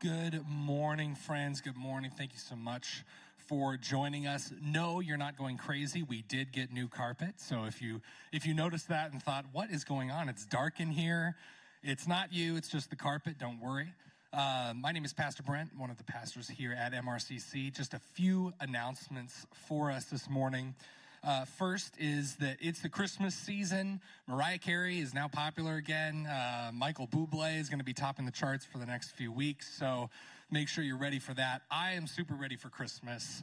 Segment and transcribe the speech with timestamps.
[0.00, 1.60] Good morning, friends.
[1.60, 2.12] Good morning.
[2.16, 3.02] Thank you so much
[3.48, 4.52] for joining us.
[4.62, 6.04] No, you're not going crazy.
[6.04, 7.30] We did get new carpet.
[7.38, 8.00] So if you
[8.30, 10.28] if you noticed that and thought, "What is going on?
[10.28, 11.34] It's dark in here."
[11.82, 13.38] It's not you, it's just the carpet.
[13.38, 13.92] Don't worry.
[14.32, 17.74] Uh, my name is Pastor Brent, one of the pastors here at MRCC.
[17.74, 20.76] Just a few announcements for us this morning.
[21.24, 24.00] Uh, first is that it's the Christmas season.
[24.26, 26.26] Mariah Carey is now popular again.
[26.26, 29.72] Uh, Michael Bublé is going to be topping the charts for the next few weeks.
[29.78, 30.10] So
[30.50, 31.62] make sure you're ready for that.
[31.70, 33.42] I am super ready for Christmas.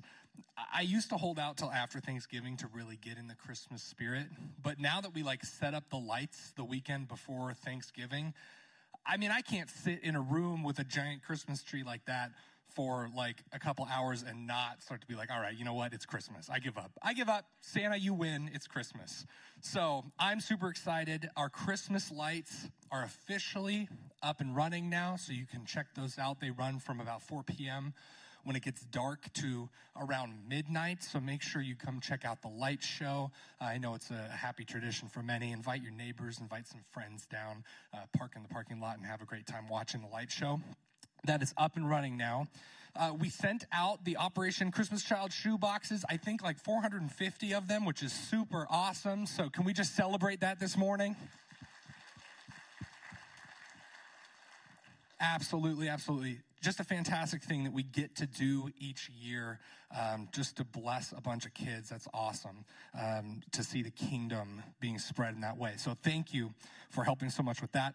[0.74, 4.28] I used to hold out till after Thanksgiving to really get in the Christmas spirit,
[4.62, 8.34] but now that we like set up the lights the weekend before Thanksgiving,
[9.06, 12.32] I mean, I can't sit in a room with a giant Christmas tree like that
[12.76, 15.74] for like a couple hours and not start to be like, all right, you know
[15.74, 15.94] what?
[15.94, 16.50] It's Christmas.
[16.50, 16.92] I give up.
[17.02, 17.46] I give up.
[17.62, 18.50] Santa, you win.
[18.54, 19.26] It's Christmas.
[19.62, 21.30] So I'm super excited.
[21.38, 23.88] Our Christmas lights are officially
[24.22, 25.16] up and running now.
[25.16, 26.40] So you can check those out.
[26.42, 27.94] They run from about 4 p.m.
[28.44, 31.02] when it gets dark to around midnight.
[31.02, 33.32] So make sure you come check out the light show.
[33.62, 35.54] I know it's a happy tradition for many.
[35.54, 39.22] Invite your neighbors, invite some friends down, uh, park in the parking lot, and have
[39.22, 40.60] a great time watching the light show
[41.26, 42.48] that is up and running now.
[42.98, 47.68] Uh, we sent out the Operation Christmas Child shoe boxes, I think like 450 of
[47.68, 49.26] them, which is super awesome.
[49.26, 51.18] So, can we just celebrate that this morning?
[55.20, 56.40] Absolutely, absolutely.
[56.62, 59.60] Just a fantastic thing that we get to do each year,
[59.98, 61.90] um, just to bless a bunch of kids.
[61.90, 62.64] That's awesome
[62.98, 65.74] um, to see the kingdom being spread in that way.
[65.78, 66.54] So, thank you
[66.92, 67.94] for helping so much with that.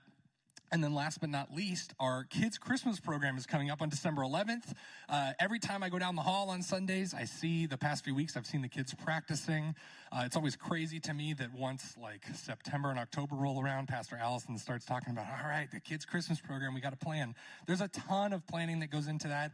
[0.73, 4.23] And then last but not least, our kids' Christmas program is coming up on December
[4.23, 4.73] 11th.
[5.09, 8.15] Uh, every time I go down the hall on Sundays, I see the past few
[8.15, 9.75] weeks, I've seen the kids practicing.
[10.13, 14.17] Uh, it's always crazy to me that once like September and October roll around, Pastor
[14.17, 17.35] Allison starts talking about, all right, the kids' Christmas program, we got to plan.
[17.67, 19.51] There's a ton of planning that goes into that.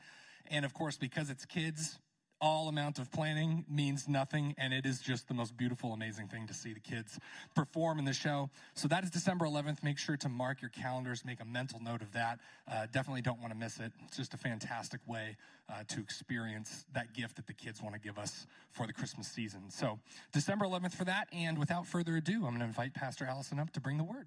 [0.50, 1.99] And of course, because it's kids,
[2.41, 6.47] all amount of planning means nothing, and it is just the most beautiful, amazing thing
[6.47, 7.19] to see the kids
[7.54, 8.50] perform in the show.
[8.74, 9.82] So that is December 11th.
[9.82, 12.41] Make sure to mark your calendars, make a mental note of that.
[12.70, 13.92] Uh, definitely don't want to miss it.
[14.06, 15.36] It's just a fantastic way
[15.69, 19.28] uh, to experience that gift that the kids want to give us for the Christmas
[19.28, 19.70] season.
[19.70, 19.98] So
[20.32, 21.28] December 11th for that.
[21.32, 24.26] And without further ado, I'm going to invite Pastor Allison up to bring the word.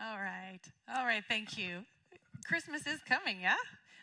[0.00, 0.60] All right.
[0.94, 1.24] All right.
[1.28, 1.84] Thank you.
[2.46, 3.56] Christmas is coming, yeah?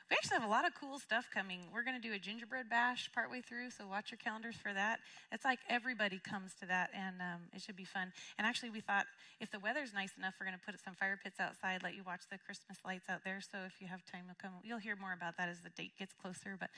[0.09, 1.65] We actually have a lot of cool stuff coming.
[1.73, 4.99] We're going to do a gingerbread bash partway through, so watch your calendars for that.
[5.31, 8.13] It's like everybody comes to that, and um, it should be fun.
[8.37, 9.07] And actually, we thought
[9.41, 12.03] if the weather's nice enough, we're going to put some fire pits outside, let you
[12.05, 13.41] watch the Christmas lights out there.
[13.41, 14.61] So if you have time, you'll come.
[14.61, 16.53] You'll hear more about that as the date gets closer.
[16.59, 16.69] But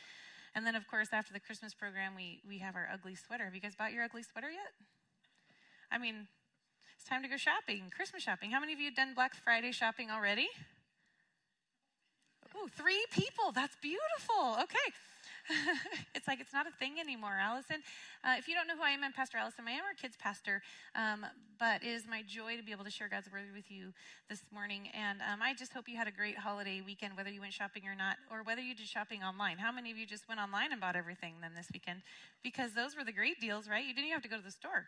[0.56, 3.44] and then, of course, after the Christmas program, we we have our ugly sweater.
[3.44, 4.72] Have you guys bought your ugly sweater yet?
[5.92, 6.32] I mean,
[6.96, 8.52] it's time to go shopping, Christmas shopping.
[8.52, 10.48] How many of you have done Black Friday shopping already?
[12.58, 13.52] Ooh, three people.
[13.54, 14.58] That's beautiful.
[14.64, 14.90] Okay.
[16.16, 17.78] it's like it's not a thing anymore, Allison.
[18.24, 19.66] Uh, if you don't know who I am, I'm Pastor Allison.
[19.68, 20.62] I am our kids' pastor,
[20.96, 21.26] um,
[21.60, 23.94] but it is my joy to be able to share God's word with you
[24.30, 24.90] this morning.
[24.94, 27.84] And um, I just hope you had a great holiday weekend, whether you went shopping
[27.88, 29.58] or not, or whether you did shopping online.
[29.58, 32.02] How many of you just went online and bought everything then this weekend?
[32.44, 33.86] Because those were the great deals, right?
[33.86, 34.88] You didn't even have to go to the store.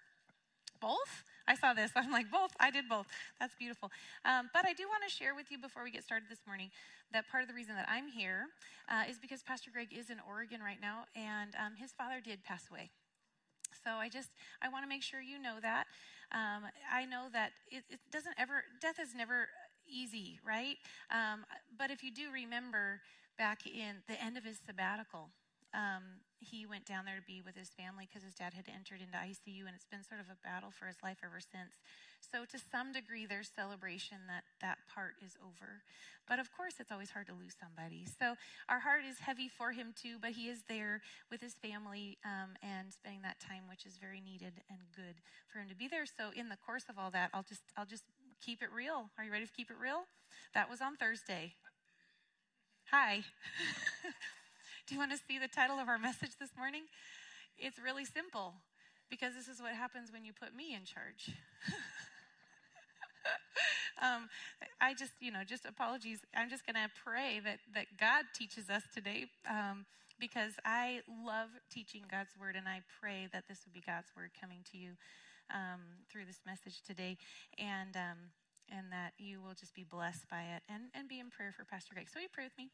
[0.82, 1.24] Both?
[1.48, 1.92] I saw this.
[1.96, 2.52] I'm like, both.
[2.60, 3.08] I did both.
[3.40, 3.92] That's beautiful.
[4.24, 6.70] Um, but I do want to share with you before we get started this morning
[7.12, 8.46] that part of the reason that I'm here
[8.88, 12.44] uh, is because Pastor Greg is in Oregon right now, and um, his father did
[12.44, 12.92] pass away.
[13.84, 14.30] So I just
[14.62, 15.86] I want to make sure you know that.
[16.32, 19.48] Um, I know that it, it, doesn't ever death is never
[19.88, 20.78] easy, right?
[21.10, 21.46] Um,
[21.78, 23.02] but if you do remember
[23.38, 25.30] back in the end of his sabbatical,
[25.74, 29.03] um, he went down there to be with his family because his dad had entered
[29.03, 31.75] into ICU, and it's been sort of a battle for his life ever since.
[32.24, 35.84] So, to some degree, there's celebration that that part is over.
[36.28, 38.07] But of course, it's always hard to lose somebody.
[38.07, 38.40] So,
[38.72, 42.56] our heart is heavy for him too, but he is there with his family um,
[42.63, 45.19] and spending that time, which is very needed and good
[45.51, 46.06] for him to be there.
[46.06, 48.04] So, in the course of all that, I'll just I'll just
[48.39, 49.12] keep it real.
[49.18, 50.07] Are you ready to keep it real?
[50.54, 51.54] That was on Thursday.
[52.92, 53.22] Hi.
[54.89, 56.81] Do you want to see the title of our message this morning?
[57.59, 58.56] It's really simple
[59.07, 61.30] because this is what happens when you put me in charge.
[64.01, 64.30] um,
[64.81, 66.21] I just, you know, just apologies.
[66.36, 69.86] I'm just going to pray that, that God teaches us today um,
[70.19, 74.31] because I love teaching God's word, and I pray that this would be God's word
[74.41, 74.97] coming to you
[75.53, 77.15] um, through this message today,
[77.59, 78.33] and um,
[78.74, 81.63] and that you will just be blessed by it, and and be in prayer for
[81.63, 82.07] Pastor Greg.
[82.12, 82.71] So you pray with me.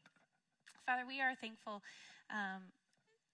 [0.84, 1.82] Father, we are thankful
[2.30, 2.72] um,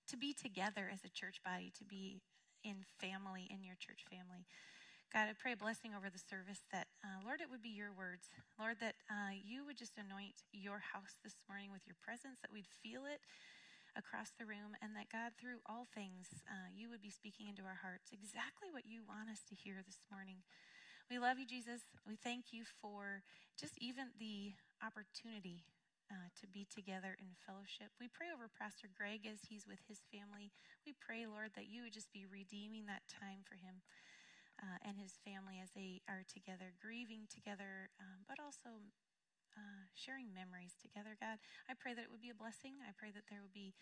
[0.09, 2.21] to be together as a church body, to be
[2.65, 4.47] in family, in your church family.
[5.13, 7.93] God, I pray a blessing over the service that, uh, Lord, it would be your
[7.93, 8.33] words.
[8.57, 12.49] Lord, that uh, you would just anoint your house this morning with your presence, that
[12.49, 13.21] we'd feel it
[13.93, 17.69] across the room, and that, God, through all things, uh, you would be speaking into
[17.69, 20.41] our hearts exactly what you want us to hear this morning.
[21.13, 21.85] We love you, Jesus.
[22.09, 23.21] We thank you for
[23.61, 25.69] just even the opportunity
[26.13, 27.89] uh, to be together in fellowship.
[27.97, 30.53] We pray over Pastor Greg as he's with his family.
[30.85, 33.81] We pray, Lord, that you would just be redeeming that time for him
[34.61, 38.85] uh, and his family as they are together, grieving together, um, but also
[39.57, 41.41] uh, sharing memories together, God.
[41.69, 42.85] I pray that it would be a blessing.
[42.85, 43.73] I pray that there would be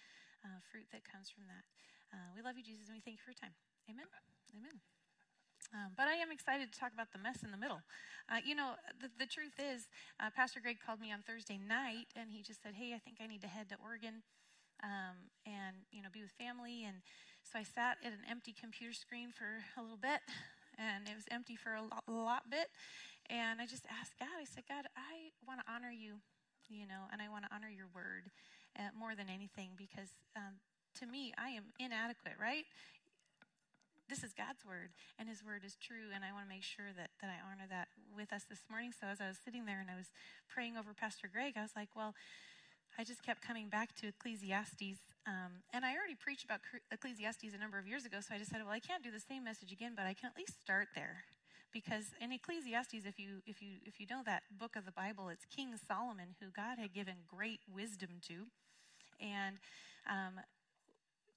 [0.47, 1.67] uh, fruit that comes from that.
[2.15, 3.55] Uh, we love you, Jesus, and we thank you for your time.
[3.91, 4.07] Amen.
[4.55, 5.00] Amen.
[5.73, 7.81] Um, but I am excited to talk about the mess in the middle.
[8.27, 9.87] Uh, you know, the, the truth is,
[10.19, 13.19] uh, Pastor Greg called me on Thursday night, and he just said, "Hey, I think
[13.23, 14.23] I need to head to Oregon,
[14.83, 17.03] um, and you know, be with family." And
[17.47, 20.21] so I sat at an empty computer screen for a little bit,
[20.79, 22.67] and it was empty for a lot, lot bit.
[23.31, 26.19] And I just asked God, I said, God, I want to honor you,
[26.69, 28.27] you know, and I want to honor your word
[28.75, 30.59] uh, more than anything because um,
[30.99, 32.67] to me, I am inadequate, right?
[34.11, 34.91] This is God's word,
[35.23, 37.71] and His word is true, and I want to make sure that, that I honor
[37.71, 38.91] that with us this morning.
[38.91, 40.11] So, as I was sitting there and I was
[40.51, 42.19] praying over Pastor Greg, I was like, well,
[42.99, 44.99] I just kept coming back to Ecclesiastes.
[45.31, 46.59] Um, and I already preached about
[46.91, 49.47] Ecclesiastes a number of years ago, so I decided, well, I can't do the same
[49.47, 51.23] message again, but I can at least start there.
[51.71, 55.31] Because in Ecclesiastes, if you, if, you, if you know that book of the Bible,
[55.31, 58.51] it's King Solomon who God had given great wisdom to.
[59.23, 59.63] And
[60.11, 60.43] um,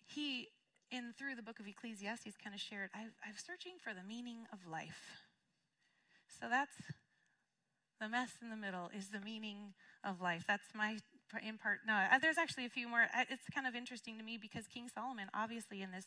[0.09, 0.49] he,
[0.93, 4.69] in through the book of Ecclesiastes, kind of shared, I'm searching for the meaning of
[4.69, 5.25] life.
[6.39, 6.77] So that's
[7.99, 9.73] the mess in the middle is the meaning
[10.03, 10.45] of life.
[10.47, 10.97] That's my
[11.41, 11.79] in part.
[11.87, 13.05] No, there's actually a few more.
[13.29, 16.05] It's kind of interesting to me because King Solomon, obviously, in this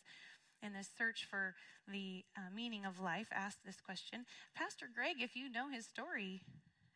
[0.62, 1.54] in this search for
[1.90, 4.24] the uh, meaning of life, asked this question.
[4.54, 6.42] Pastor Greg, if you know his story,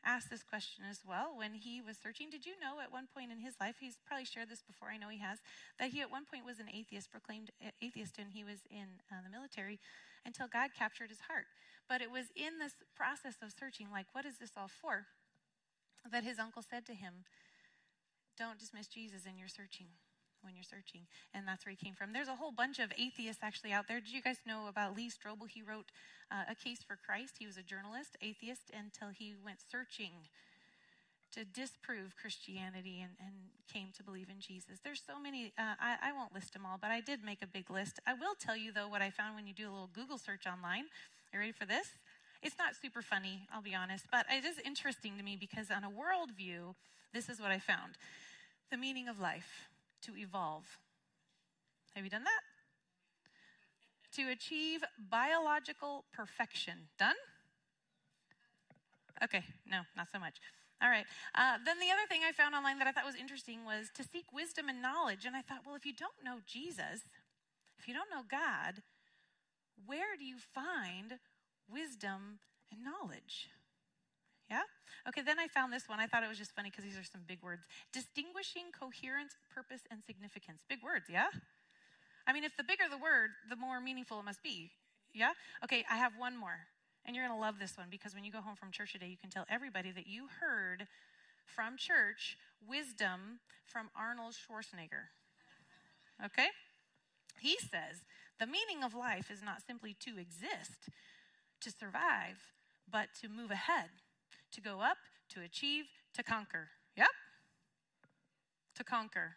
[0.05, 2.31] asked this question as well when he was searching.
[2.31, 4.97] Did you know at one point in his life, he's probably shared this before, I
[4.97, 5.39] know he has,
[5.79, 7.51] that he at one point was an atheist, proclaimed
[7.83, 9.79] atheist, and he was in uh, the military
[10.25, 11.47] until God captured his heart.
[11.89, 15.07] But it was in this process of searching, like, what is this all for?
[16.11, 17.25] That his uncle said to him,
[18.39, 19.89] don't dismiss Jesus in your searching
[20.43, 21.07] when you're searching.
[21.35, 22.13] And that's where he came from.
[22.13, 24.01] There's a whole bunch of atheists actually out there.
[24.01, 25.49] Did you guys know about Lee Strobel?
[25.49, 25.93] He wrote
[26.31, 27.35] uh, A Case for Christ.
[27.39, 30.29] He was a journalist, atheist, until he went searching
[31.33, 33.35] to disprove Christianity and, and
[33.73, 34.81] came to believe in Jesus.
[34.83, 37.47] There's so many, uh, I, I won't list them all, but I did make a
[37.47, 38.01] big list.
[38.07, 40.47] I will tell you, though, what I found when you do a little Google search
[40.47, 40.91] online.
[41.33, 41.87] Are you ready for this?
[42.43, 45.85] It's not super funny, I'll be honest, but it is interesting to me because on
[45.85, 46.75] a worldview,
[47.13, 47.95] this is what I found
[48.71, 49.69] the meaning of life
[50.03, 50.79] to evolve.
[51.95, 52.43] Have you done that?
[54.17, 56.89] To achieve biological perfection.
[56.99, 57.15] Done?
[59.23, 60.37] Okay, no, not so much.
[60.83, 61.05] All right.
[61.35, 64.03] Uh, then the other thing I found online that I thought was interesting was to
[64.03, 65.27] seek wisdom and knowledge.
[65.27, 67.05] And I thought, well, if you don't know Jesus,
[67.79, 68.83] if you don't know God,
[69.85, 71.19] where do you find
[71.71, 72.41] wisdom
[72.73, 73.51] and knowledge?
[74.51, 74.67] Yeah?
[75.09, 76.01] Okay, then I found this one.
[76.01, 77.63] I thought it was just funny because these are some big words.
[77.93, 80.63] Distinguishing coherence, purpose, and significance.
[80.69, 81.31] Big words, yeah?
[82.27, 84.71] I mean, if the bigger the word, the more meaningful it must be.
[85.15, 85.33] Yeah?
[85.65, 86.67] Okay, I have one more.
[87.07, 89.07] And you're going to love this one because when you go home from church today,
[89.07, 90.87] you can tell everybody that you heard
[91.47, 92.37] from church
[92.69, 95.15] wisdom from Arnold Schwarzenegger.
[96.25, 96.49] Okay?
[97.41, 98.05] He says
[98.39, 100.91] the meaning of life is not simply to exist,
[101.63, 102.53] to survive,
[102.91, 103.89] but to move ahead
[104.53, 104.99] to go up,
[105.35, 106.69] to achieve, to conquer.
[106.97, 107.09] Yep.
[108.77, 109.37] To conquer.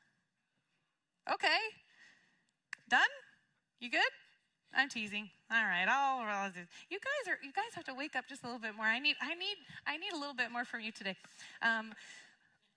[1.32, 1.60] Okay.
[2.90, 3.02] Done?
[3.80, 4.12] You good?
[4.76, 5.30] I'm teasing.
[5.52, 6.68] All right, realize it.
[6.90, 7.38] You guys are.
[7.46, 8.86] You guys have to wake up just a little bit more.
[8.86, 9.16] I need.
[9.22, 9.58] I need.
[9.86, 11.16] I need a little bit more from you today.
[11.62, 11.94] Um,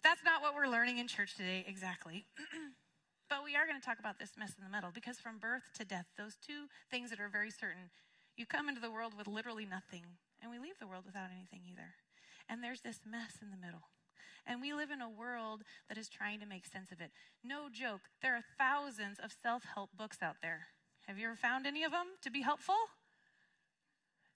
[0.05, 2.27] that's not what we're learning in church today exactly.
[3.31, 5.65] but we are going to talk about this mess in the middle because from birth
[5.79, 7.91] to death, those two things that are very certain.
[8.37, 10.05] You come into the world with literally nothing,
[10.43, 11.97] and we leave the world without anything either
[12.49, 13.89] and there's this mess in the middle.
[14.47, 17.11] And we live in a world that is trying to make sense of it.
[17.43, 20.69] No joke, there are thousands of self help books out there.
[21.07, 22.75] Have you ever found any of them to be helpful?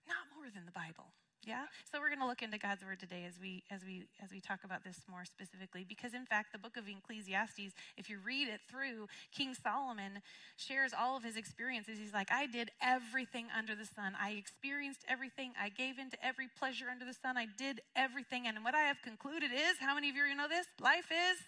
[0.07, 1.13] Not more than the Bible.
[1.47, 1.65] Yeah?
[1.91, 4.41] So we're going to look into God's word today as we as we as we
[4.41, 8.49] talk about this more specifically because in fact the book of Ecclesiastes if you read
[8.49, 10.21] it through King Solomon
[10.57, 11.99] shares all of his experiences.
[11.99, 14.13] He's like I did everything under the sun.
[14.21, 15.53] I experienced everything.
[15.61, 17.39] I gave into every pleasure under the sun.
[17.39, 20.67] I did everything and what I have concluded is how many of you know this?
[20.81, 21.39] Life is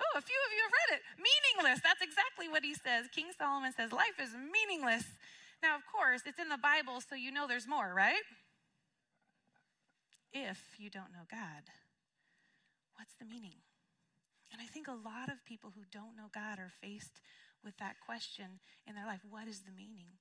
[0.00, 1.02] Oh, a few of you have read it.
[1.20, 1.80] Meaningless.
[1.84, 3.06] That's exactly what he says.
[3.14, 5.04] King Solomon says life is meaningless
[5.62, 8.24] Now, of course, it's in the Bible, so you know there's more, right?
[10.32, 11.66] If you don't know God,
[12.94, 13.58] what's the meaning?
[14.52, 17.20] And I think a lot of people who don't know God are faced
[17.64, 20.18] with that question in their life what is the meaning?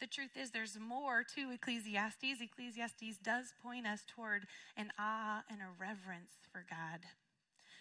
[0.00, 2.40] The truth is, there's more to Ecclesiastes.
[2.40, 7.00] Ecclesiastes does point us toward an awe and a reverence for God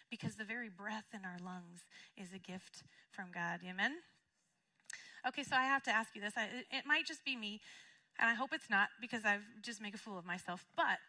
[0.10, 1.86] because the very breath in our lungs
[2.18, 3.62] is a gift from God.
[3.68, 3.98] Amen?
[5.28, 6.34] Okay, so I have to ask you this.
[6.36, 7.62] I, it might just be me,
[8.20, 11.00] and I hope it's not because I just make a fool of myself, but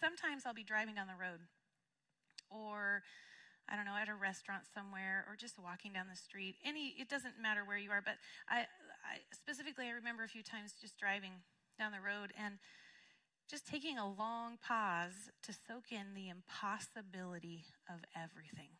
[0.00, 1.40] sometimes I'll be driving down the road
[2.50, 3.02] or
[3.68, 6.56] I don't know, at a restaurant somewhere or just walking down the street.
[6.64, 8.16] Any, it doesn't matter where you are, but
[8.48, 8.64] I,
[9.04, 11.44] I specifically, I remember a few times just driving
[11.78, 12.56] down the road and
[13.48, 18.72] just taking a long pause to soak in the impossibility of everything.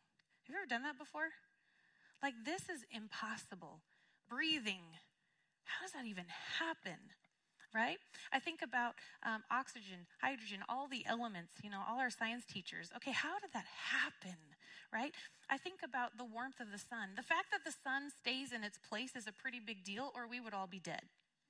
[0.44, 1.36] Have you ever done that before?
[2.22, 3.80] Like, this is impossible.
[4.28, 4.96] Breathing,
[5.64, 6.24] how does that even
[6.58, 7.12] happen?
[7.74, 7.98] Right?
[8.32, 8.94] I think about
[9.24, 12.90] um, oxygen, hydrogen, all the elements, you know, all our science teachers.
[12.96, 14.38] Okay, how did that happen,
[14.92, 15.12] right?
[15.50, 17.12] I think about the warmth of the sun.
[17.16, 20.26] The fact that the sun stays in its place is a pretty big deal, or
[20.26, 21.02] we would all be dead,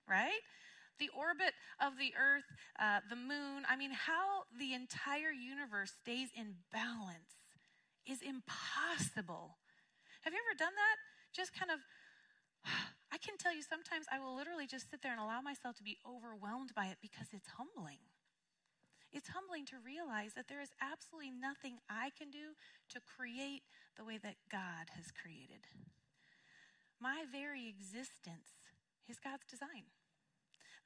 [0.08, 0.42] right?
[0.98, 2.46] The orbit of the earth,
[2.78, 7.38] uh, the moon, I mean, how the entire universe stays in balance
[8.06, 9.58] is impossible.
[10.22, 10.96] Have you ever done that?
[11.32, 11.78] Just kind of
[13.10, 15.82] I can tell you sometimes I will literally just sit there and allow myself to
[15.82, 18.04] be overwhelmed by it because it's humbling.
[19.12, 22.52] It's humbling to realize that there is absolutely nothing I can do
[22.92, 23.64] to create
[23.96, 25.64] the way that God has created.
[27.00, 28.52] My very existence
[29.08, 29.88] is God's design.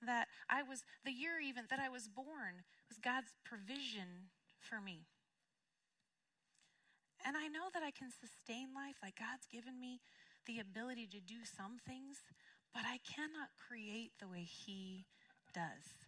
[0.05, 5.07] That I was, the year even that I was born was God's provision for me.
[7.25, 10.00] And I know that I can sustain life like God's given me
[10.46, 12.22] the ability to do some things,
[12.72, 15.06] but I cannot create the way He
[15.54, 16.02] does.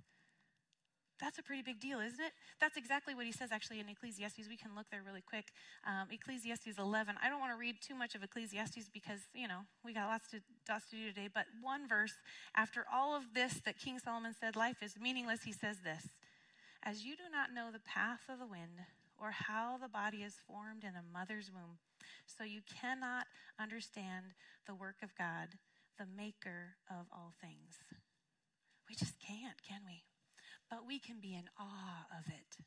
[1.21, 2.33] That's a pretty big deal, isn't it?
[2.61, 4.49] That's exactly what he says actually in Ecclesiastes.
[4.49, 5.53] We can look there really quick.
[5.87, 7.15] Um, Ecclesiastes 11.
[7.23, 10.29] I don't want to read too much of Ecclesiastes because, you know, we got lots
[10.33, 11.29] to, lots to do today.
[11.33, 12.15] But one verse,
[12.57, 16.09] after all of this that King Solomon said life is meaningless, he says this
[16.83, 18.83] As you do not know the path of the wind
[19.17, 21.79] or how the body is formed in a mother's womb,
[22.27, 23.27] so you cannot
[23.61, 24.35] understand
[24.67, 25.49] the work of God,
[25.99, 27.83] the maker of all things.
[28.89, 30.03] We just can't, can we?
[30.71, 32.65] But we can be in awe of it.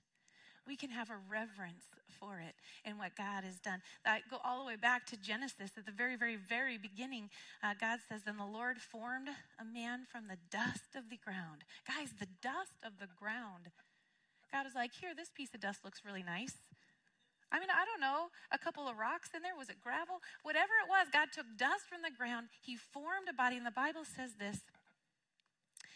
[0.67, 1.85] We can have a reverence
[2.19, 3.81] for it and what God has done.
[4.05, 7.29] I go all the way back to Genesis at the very, very, very beginning.
[7.63, 11.63] Uh, God says, Then the Lord formed a man from the dust of the ground.
[11.87, 13.71] Guys, the dust of the ground.
[14.51, 16.55] God is like, Here, this piece of dust looks really nice.
[17.51, 19.55] I mean, I don't know, a couple of rocks in there?
[19.55, 20.19] Was it gravel?
[20.43, 22.47] Whatever it was, God took dust from the ground.
[22.61, 23.55] He formed a body.
[23.55, 24.59] And the Bible says this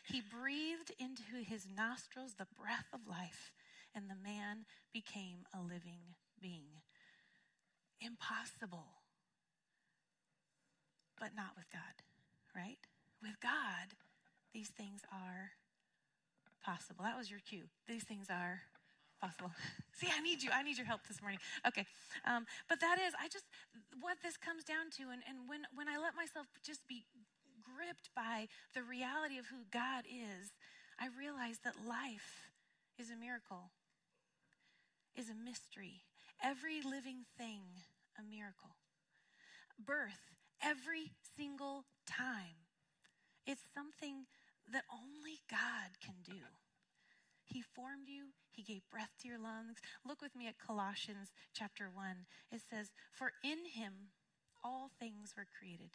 [0.08, 3.51] He breathed into his nostrils the breath of life,
[3.93, 6.79] and the man became a living being.
[8.00, 9.03] Impossible.
[11.20, 12.01] But not with God,
[12.55, 12.79] right?
[13.22, 13.93] With God,
[14.53, 15.51] these things are
[16.63, 17.03] possible.
[17.03, 17.65] That was your cue.
[17.88, 18.62] These things are
[19.21, 19.51] possible.
[19.93, 20.49] See, I need you.
[20.51, 21.39] I need your help this morning.
[21.67, 21.85] Okay.
[22.25, 23.45] Um, but that is, I just,
[24.01, 27.05] what this comes down to, and, and when, when I let myself just be
[27.61, 30.51] gripped by the reality of who God is,
[30.97, 32.49] I realize that life
[32.97, 33.71] is a miracle,
[35.15, 36.01] is a mystery.
[36.43, 37.61] Every living thing,
[38.17, 38.75] a miracle.
[39.77, 42.65] Birth, every single time.
[43.45, 44.25] It's something
[44.71, 46.41] that only God can do.
[47.51, 49.77] He formed you, He gave breath to your lungs.
[50.05, 52.05] Look with me at Colossians chapter 1.
[52.51, 54.15] It says, For in Him
[54.63, 55.91] all things were created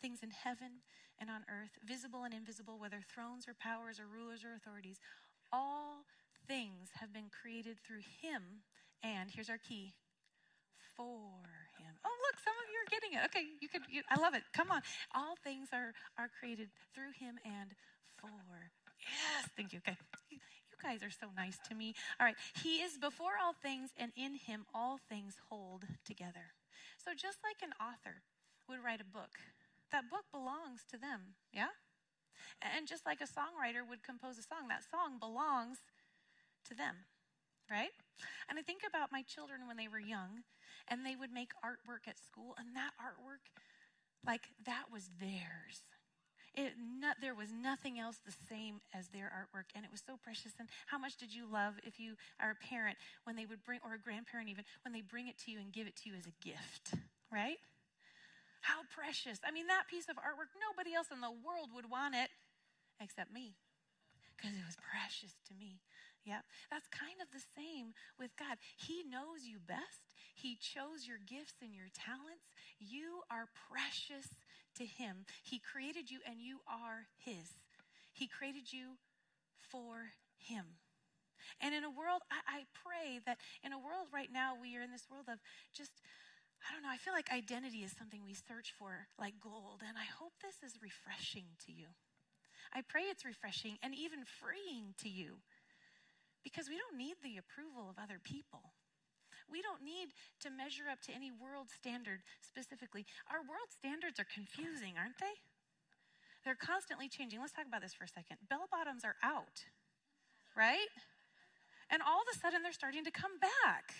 [0.00, 0.84] things in heaven
[1.18, 5.00] and on earth, visible and invisible, whether thrones or powers or rulers or authorities.
[5.52, 6.04] All
[6.46, 8.68] things have been created through Him,
[9.02, 9.94] and here's our key
[10.96, 11.48] for
[11.78, 11.94] Him.
[12.04, 13.24] Oh, look, some of you are getting it.
[13.32, 13.82] Okay, you could.
[13.88, 14.42] You, I love it.
[14.52, 14.82] Come on.
[15.14, 17.72] All things are are created through Him and
[18.20, 18.28] for.
[19.00, 19.80] Yes, thank you.
[19.86, 19.96] Okay,
[20.84, 21.94] guys are so nice to me.
[22.20, 22.36] All right.
[22.62, 26.52] He is before all things, and in him all things hold together.
[27.02, 28.20] So just like an author
[28.68, 29.40] would write a book,
[29.90, 31.40] that book belongs to them.
[31.52, 31.72] Yeah?
[32.60, 35.78] And just like a songwriter would compose a song, that song belongs
[36.68, 37.08] to them.
[37.70, 37.96] Right?
[38.50, 40.44] And I think about my children when they were young
[40.88, 43.48] and they would make artwork at school, and that artwork,
[44.26, 45.80] like, that was theirs.
[46.54, 50.16] It, not, there was nothing else the same as their artwork, and it was so
[50.22, 50.52] precious.
[50.58, 53.80] And how much did you love if you are a parent when they would bring,
[53.84, 56.14] or a grandparent even, when they bring it to you and give it to you
[56.16, 56.94] as a gift,
[57.32, 57.58] right?
[58.62, 59.40] How precious.
[59.46, 62.30] I mean, that piece of artwork, nobody else in the world would want it.
[63.00, 63.54] except me
[64.36, 65.80] because it was precious to me.
[66.24, 66.44] Yep.
[66.70, 68.56] That's kind of the same with God.
[68.76, 70.16] He knows you best.
[70.34, 72.48] He chose your gifts and your talents.
[72.80, 74.32] You are precious
[74.76, 75.24] to Him.
[75.42, 77.58] He created you and you are His.
[78.12, 78.98] He created you
[79.60, 80.64] for Him.
[81.60, 84.82] And in a world, I, I pray that in a world right now, we are
[84.82, 85.38] in this world of
[85.74, 85.92] just
[86.64, 89.98] I don't know, I feel like identity is something we search for like gold, and
[89.98, 91.92] I hope this is refreshing to you.
[92.72, 95.44] I pray it's refreshing and even freeing to you
[96.42, 98.72] because we don't need the approval of other people.
[99.50, 103.06] We don't need to measure up to any world standard specifically.
[103.30, 105.36] Our world standards are confusing, aren't they?
[106.44, 107.40] They're constantly changing.
[107.40, 108.36] Let's talk about this for a second.
[108.48, 109.64] Bell bottoms are out,
[110.52, 110.92] right?
[111.88, 113.96] And all of a sudden they're starting to come back.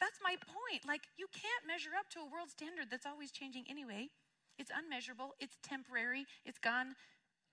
[0.00, 0.88] That's my point.
[0.88, 4.08] Like, you can't measure up to a world standard that's always changing anyway.
[4.56, 6.96] It's unmeasurable, it's temporary, it's gone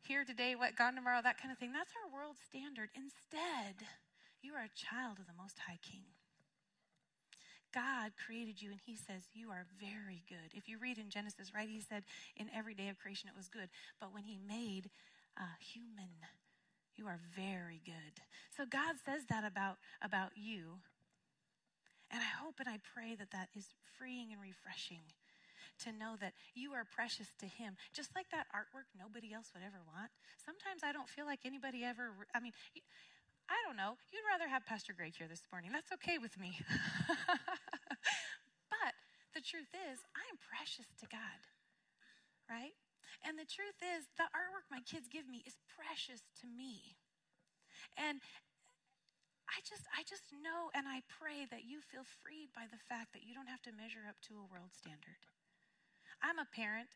[0.04, 1.72] here today, what gone tomorrow, that kind of thing.
[1.72, 2.92] That's our world standard.
[2.96, 3.88] Instead,
[4.42, 6.17] you are a child of the Most High King.
[7.74, 10.54] God created you and he says you are very good.
[10.54, 12.04] If you read in Genesis, right, he said
[12.36, 13.70] in every day of creation it was good.
[14.00, 14.90] But when he made
[15.60, 16.10] human,
[16.96, 18.22] you are very good.
[18.56, 20.82] So God says that about, about you.
[22.10, 23.68] And I hope and I pray that that is
[24.00, 25.04] freeing and refreshing
[25.84, 27.78] to know that you are precious to Him.
[27.94, 30.10] Just like that artwork nobody else would ever want.
[30.42, 32.54] Sometimes I don't feel like anybody ever, I mean,
[33.50, 33.96] I don't know.
[34.12, 35.72] You'd rather have Pastor Greg here this morning.
[35.72, 36.60] That's okay with me.
[38.72, 38.94] but
[39.36, 41.40] the truth is, I'm precious to God,
[42.52, 42.76] right?
[43.24, 47.00] And the truth is, the artwork my kids give me is precious to me.
[47.96, 48.20] And
[49.48, 53.16] I just I just know and I pray that you feel freed by the fact
[53.16, 55.24] that you don't have to measure up to a world standard.
[56.22, 56.92] I'm a parent.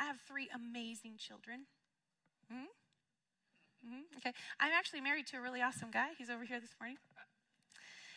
[0.00, 1.68] I have three amazing children.
[2.48, 2.70] hmm
[3.84, 4.32] hmm Okay.
[4.58, 6.08] I'm actually married to a really awesome guy.
[6.18, 6.98] He's over here this morning.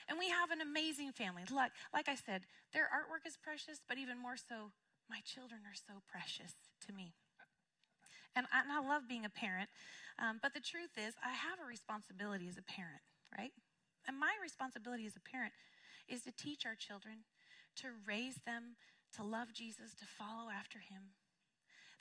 [0.10, 1.44] And we have an amazing family.
[1.50, 4.76] Like, like I said, their artwork is precious, but even more so,
[5.10, 6.54] my children are so precious
[6.88, 7.16] to me.
[8.36, 9.70] And I, and I love being a parent.
[10.20, 13.54] Um, but the truth is, I have a responsibility as a parent, right?
[14.08, 15.54] And my responsibility as a parent
[16.10, 17.24] is to teach our children,
[17.78, 18.76] to raise them,
[19.16, 21.16] to love Jesus, to follow after him.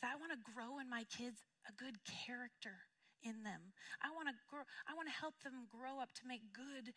[0.00, 2.90] That I want to grow in my kids a good character
[3.22, 3.72] in them.
[4.02, 6.94] I want to grow I want to help them grow up to make good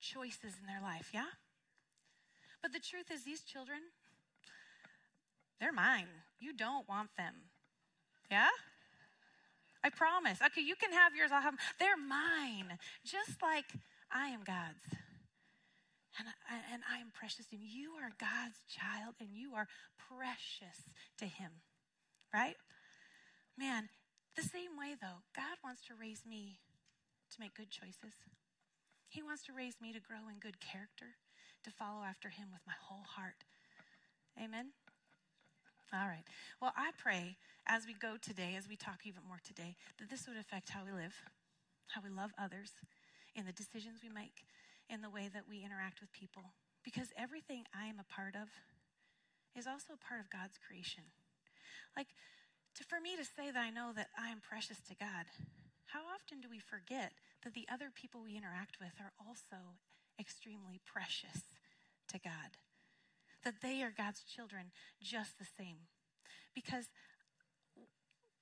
[0.00, 1.36] choices in their life, yeah?
[2.62, 3.92] But the truth is these children
[5.60, 6.08] they're mine.
[6.38, 7.34] You don't want them.
[8.30, 8.48] Yeah?
[9.82, 10.38] I promise.
[10.44, 11.30] Okay, you can have yours.
[11.32, 11.64] I'll have them.
[11.78, 12.78] They're mine.
[13.04, 13.64] Just like
[14.12, 14.84] I am God's.
[16.18, 17.62] And I, and I am precious to him.
[17.62, 21.50] You are God's child and you are precious to him.
[22.32, 22.56] Right?
[23.58, 23.88] Man,
[24.36, 26.60] the same way though, God wants to raise me
[27.32, 28.14] to make good choices.
[29.08, 31.16] He wants to raise me to grow in good character,
[31.64, 33.48] to follow after him with my whole heart.
[34.36, 34.76] Amen.
[35.94, 36.26] All right.
[36.60, 40.26] Well, I pray as we go today, as we talk even more today, that this
[40.28, 41.14] would affect how we live,
[41.88, 42.72] how we love others,
[43.34, 44.44] in the decisions we make,
[44.90, 46.54] in the way that we interact with people.
[46.84, 48.48] Because everything I am a part of
[49.56, 51.04] is also a part of God's creation.
[51.96, 52.12] Like,
[52.76, 55.26] to, for me to say that I know that I am precious to God,
[55.86, 57.12] how often do we forget
[57.44, 59.80] that the other people we interact with are also
[60.20, 61.56] extremely precious
[62.12, 62.60] to God?
[63.44, 65.88] That they are God's children just the same.
[66.54, 66.88] Because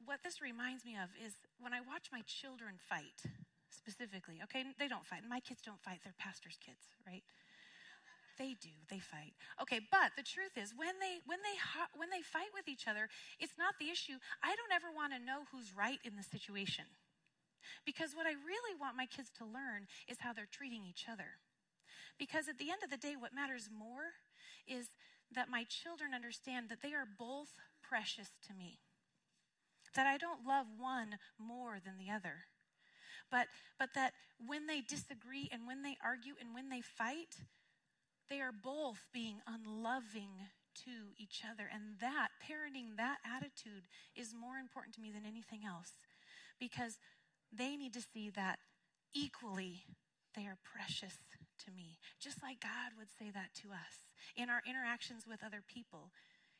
[0.04, 3.22] what this reminds me of is when I watch my children fight,
[3.70, 4.40] specifically.
[4.44, 5.20] Okay, they don't fight.
[5.28, 6.00] My kids don't fight.
[6.02, 7.22] They're pastors' kids, right?
[8.38, 8.74] They do.
[8.90, 9.34] They fight.
[9.62, 11.56] Okay, but the truth is, when they when they
[11.94, 14.18] when they fight with each other, it's not the issue.
[14.42, 16.84] I don't ever want to know who's right in the situation,
[17.86, 21.38] because what I really want my kids to learn is how they're treating each other.
[22.18, 24.18] Because at the end of the day, what matters more
[24.66, 24.90] is
[25.34, 28.78] that my children understand that they are both precious to me.
[29.96, 32.46] That I don't love one more than the other
[33.30, 34.12] but, but that
[34.46, 37.34] when they disagree and when they argue and when they fight,
[38.34, 41.70] they are both being unloving to each other.
[41.72, 45.94] And that, parenting that attitude, is more important to me than anything else
[46.58, 46.98] because
[47.54, 48.58] they need to see that
[49.14, 49.86] equally
[50.34, 51.14] they are precious
[51.62, 55.62] to me, just like God would say that to us in our interactions with other
[55.62, 56.10] people.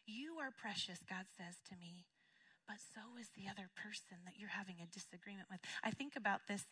[0.06, 2.06] You are precious, God says to me
[2.66, 5.60] but so is the other person that you're having a disagreement with.
[5.84, 6.64] I think about this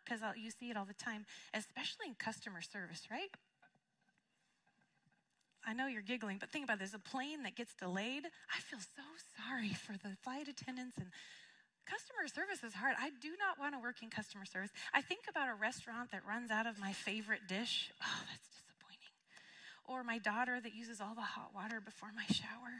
[0.00, 3.28] because uh, you see it all the time, especially in customer service, right?
[5.66, 8.24] I know you're giggling, but think about this a plane that gets delayed.
[8.24, 9.02] I feel so
[9.36, 11.10] sorry for the flight attendants and
[11.86, 12.94] customer service is hard.
[12.98, 14.70] I do not want to work in customer service.
[14.94, 17.90] I think about a restaurant that runs out of my favorite dish.
[18.00, 19.14] Oh, that's disappointing.
[19.86, 22.78] Or my daughter that uses all the hot water before my shower.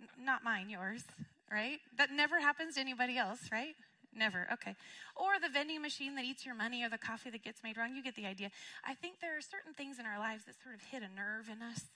[0.00, 1.04] N- not mine, yours,
[1.50, 1.80] right?
[1.96, 3.74] That never happens to anybody else, right?
[4.16, 4.76] Never, okay.
[5.16, 7.94] Or the vending machine that eats your money or the coffee that gets made wrong.
[7.96, 8.50] You get the idea.
[8.84, 11.48] I think there are certain things in our lives that sort of hit a nerve
[11.50, 11.90] in us.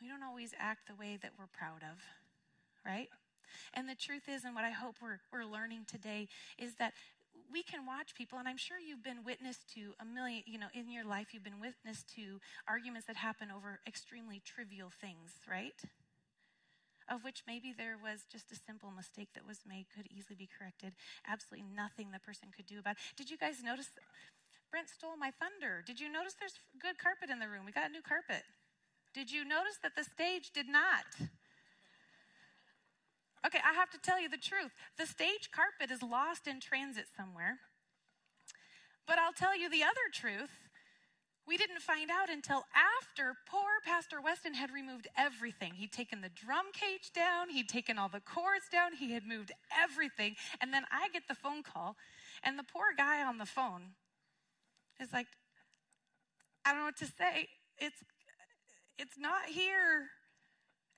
[0.00, 2.02] We don't always act the way that we're proud of,
[2.84, 3.08] right?
[3.74, 6.28] And the truth is, and what I hope we're, we're learning today,
[6.58, 6.92] is that
[7.52, 10.66] we can watch people, and I'm sure you've been witness to a million, you know,
[10.74, 15.80] in your life, you've been witness to arguments that happen over extremely trivial things, right?
[17.08, 20.50] Of which maybe there was just a simple mistake that was made, could easily be
[20.50, 20.94] corrected.
[21.26, 23.16] Absolutely nothing the person could do about it.
[23.16, 23.88] Did you guys notice?
[24.70, 25.84] Brent stole my thunder.
[25.86, 27.64] Did you notice there's good carpet in the room?
[27.64, 28.42] We got a new carpet.
[29.14, 31.06] Did you notice that the stage did not?
[33.46, 34.72] Okay, I have to tell you the truth.
[34.98, 37.58] The stage carpet is lost in transit somewhere.
[39.06, 40.65] But I'll tell you the other truth.
[41.46, 45.74] We didn't find out until after poor Pastor Weston had removed everything.
[45.74, 49.52] He'd taken the drum cage down, he'd taken all the cords down, he had moved
[49.76, 50.34] everything.
[50.60, 51.96] And then I get the phone call,
[52.42, 53.94] and the poor guy on the phone
[55.00, 55.28] is like,
[56.64, 57.48] I don't know what to say.
[57.78, 58.02] It's
[58.98, 60.08] it's not here.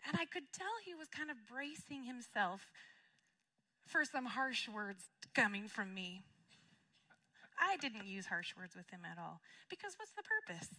[0.07, 2.71] And I could tell he was kind of bracing himself
[3.87, 6.23] for some harsh words coming from me.
[7.59, 9.43] I didn't use harsh words with him at all.
[9.69, 10.71] Because what's the purpose?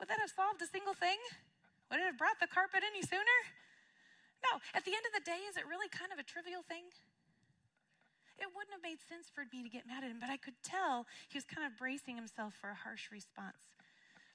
[0.00, 1.20] Would that have solved a single thing?
[1.90, 3.38] Would it have brought the carpet any sooner?
[4.44, 4.60] No.
[4.72, 6.88] At the end of the day, is it really kind of a trivial thing?
[8.38, 10.54] It wouldn't have made sense for me to get mad at him, but I could
[10.62, 13.74] tell he was kind of bracing himself for a harsh response.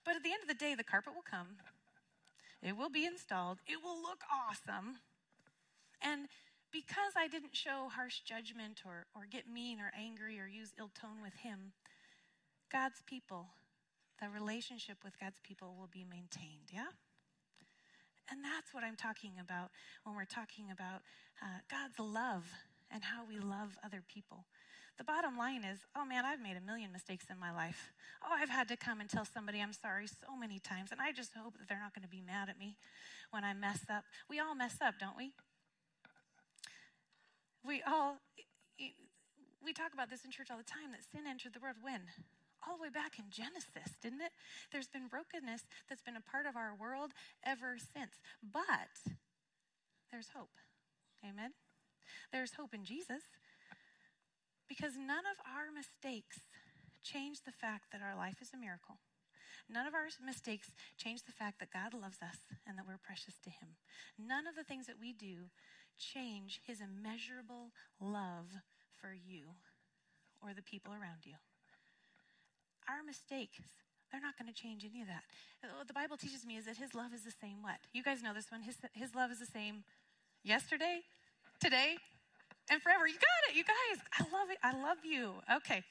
[0.03, 1.55] But at the end of the day, the carpet will come.
[2.61, 3.59] It will be installed.
[3.67, 4.99] It will look awesome.
[6.01, 6.27] And
[6.73, 10.89] because I didn't show harsh judgment or, or get mean or angry or use ill
[10.99, 11.71] tone with him,
[12.71, 13.53] God's people,
[14.19, 16.89] the relationship with God's people will be maintained, yeah?
[18.31, 19.69] And that's what I'm talking about
[20.03, 21.05] when we're talking about
[21.41, 22.49] uh, God's love
[22.89, 24.45] and how we love other people.
[24.97, 27.93] The bottom line is, oh man, I've made a million mistakes in my life.
[28.23, 31.11] Oh, I've had to come and tell somebody I'm sorry so many times, and I
[31.11, 32.77] just hope that they're not going to be mad at me
[33.31, 34.03] when I mess up.
[34.29, 35.33] We all mess up, don't we?
[37.65, 38.19] We all,
[39.63, 42.11] we talk about this in church all the time that sin entered the world when?
[42.67, 44.31] All the way back in Genesis, didn't it?
[44.71, 47.11] There's been brokenness that's been a part of our world
[47.43, 48.19] ever since.
[48.43, 49.15] But
[50.11, 50.55] there's hope.
[51.23, 51.51] Amen?
[52.31, 53.23] There's hope in Jesus.
[54.67, 56.39] Because none of our mistakes
[57.03, 58.99] change the fact that our life is a miracle.
[59.69, 63.39] None of our mistakes change the fact that God loves us and that we're precious
[63.43, 63.79] to Him.
[64.19, 65.51] None of the things that we do
[65.97, 68.61] change His immeasurable love
[68.99, 69.55] for you
[70.41, 71.33] or the people around you.
[72.87, 73.59] Our mistakes,
[74.11, 75.23] they're not going to change any of that.
[75.77, 77.79] What the Bible teaches me is that His love is the same what?
[77.93, 78.61] You guys know this one.
[78.61, 79.83] His, his love is the same
[80.43, 81.01] yesterday,
[81.59, 81.95] today,
[82.69, 83.07] and forever.
[83.07, 84.03] You got it, you guys.
[84.19, 84.57] I love it.
[84.63, 85.33] I love you.
[85.57, 85.83] Okay.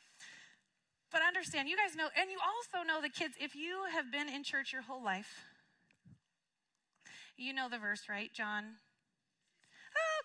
[1.11, 4.29] But understand, you guys know, and you also know the kids, if you have been
[4.29, 5.45] in church your whole life,
[7.37, 8.33] you know the verse, right?
[8.33, 8.77] John.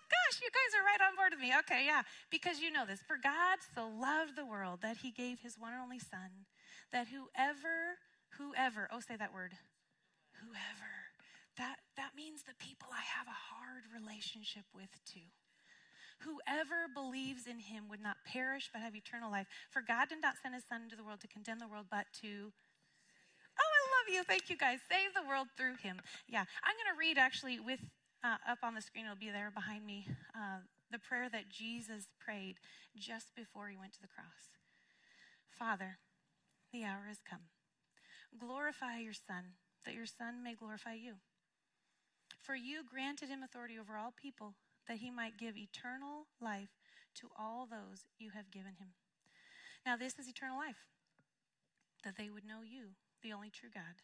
[0.08, 1.52] Gosh, you guys are right on board with me.
[1.64, 2.02] Okay, yeah.
[2.32, 3.04] Because you know this.
[3.04, 6.48] For God so loved the world that he gave his one and only Son,
[6.92, 8.00] that whoever,
[8.40, 9.52] whoever, oh, say that word,
[10.40, 11.12] whoever,
[11.60, 15.28] that, that means the people I have a hard relationship with too.
[16.24, 19.46] Whoever believes in him would not perish but have eternal life.
[19.70, 22.06] For God did not send his Son into the world to condemn the world, but
[22.22, 22.50] to.
[23.58, 24.24] Oh, I love you.
[24.24, 24.78] Thank you, guys.
[24.88, 26.00] Save the world through him.
[26.28, 27.80] Yeah, I'm going to read actually with
[28.24, 32.08] uh, up on the screen, it'll be there behind me, uh, the prayer that Jesus
[32.18, 32.56] prayed
[32.96, 34.50] just before he went to the cross.
[35.50, 35.98] Father,
[36.72, 37.50] the hour has come.
[38.38, 41.14] Glorify your Son, that your Son may glorify you.
[42.40, 44.54] For you granted him authority over all people
[44.88, 46.78] that he might give eternal life
[47.16, 48.88] to all those you have given him.
[49.84, 50.86] Now, this is eternal life,
[52.04, 54.02] that they would know you, the only true God,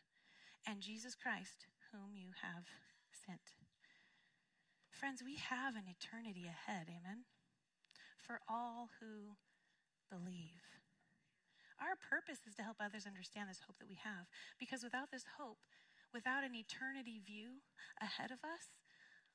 [0.66, 2.64] and Jesus Christ, whom you have
[3.27, 3.63] sent.
[4.94, 7.26] Friends, we have an eternity ahead, amen,
[8.16, 9.35] for all who
[10.07, 10.62] believe.
[11.83, 15.26] Our purpose is to help others understand this hope that we have, because without this
[15.37, 15.59] hope,
[16.14, 17.66] without an eternity view
[18.00, 18.70] ahead of us,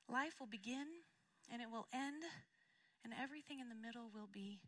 [0.08, 1.04] life will begin
[1.52, 2.24] and it will end,
[3.04, 4.64] and everything in the middle will be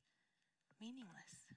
[0.76, 1.48] meaningless.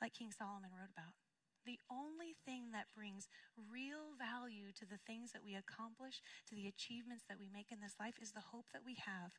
[0.00, 1.18] Like King Solomon wrote about.
[1.66, 6.68] The only thing that brings real value to the things that we accomplish, to the
[6.68, 9.32] achievements that we make in this life, is the hope that we have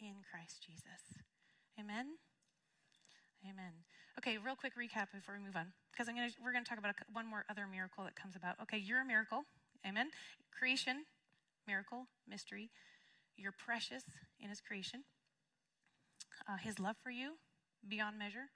[0.00, 1.22] in Christ Jesus.
[1.78, 2.18] Amen.
[3.44, 3.86] Amen.
[4.18, 7.04] Okay, real quick recap before we move on, because gonna we're gonna talk about a,
[7.12, 8.56] one more other miracle that comes about.
[8.60, 9.44] Okay, you're a miracle.
[9.86, 10.10] Amen.
[10.52, 11.06] Creation,
[11.66, 12.70] miracle, mystery.
[13.36, 14.04] You're precious
[14.38, 15.04] in His creation.
[16.48, 17.34] Uh, his love for you,
[17.86, 18.50] beyond measure,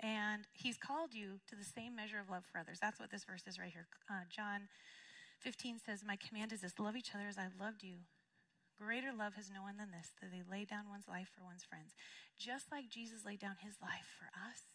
[0.00, 2.78] and He's called you to the same measure of love for others.
[2.80, 3.86] That's what this verse is right here.
[4.08, 4.68] Uh, John
[5.40, 8.04] 15 says, "My command is this: love each other as I've loved you."
[8.78, 11.62] Greater love has no one than this, that they lay down one's life for one's
[11.62, 11.94] friends.
[12.38, 14.72] Just like Jesus laid down his life for us,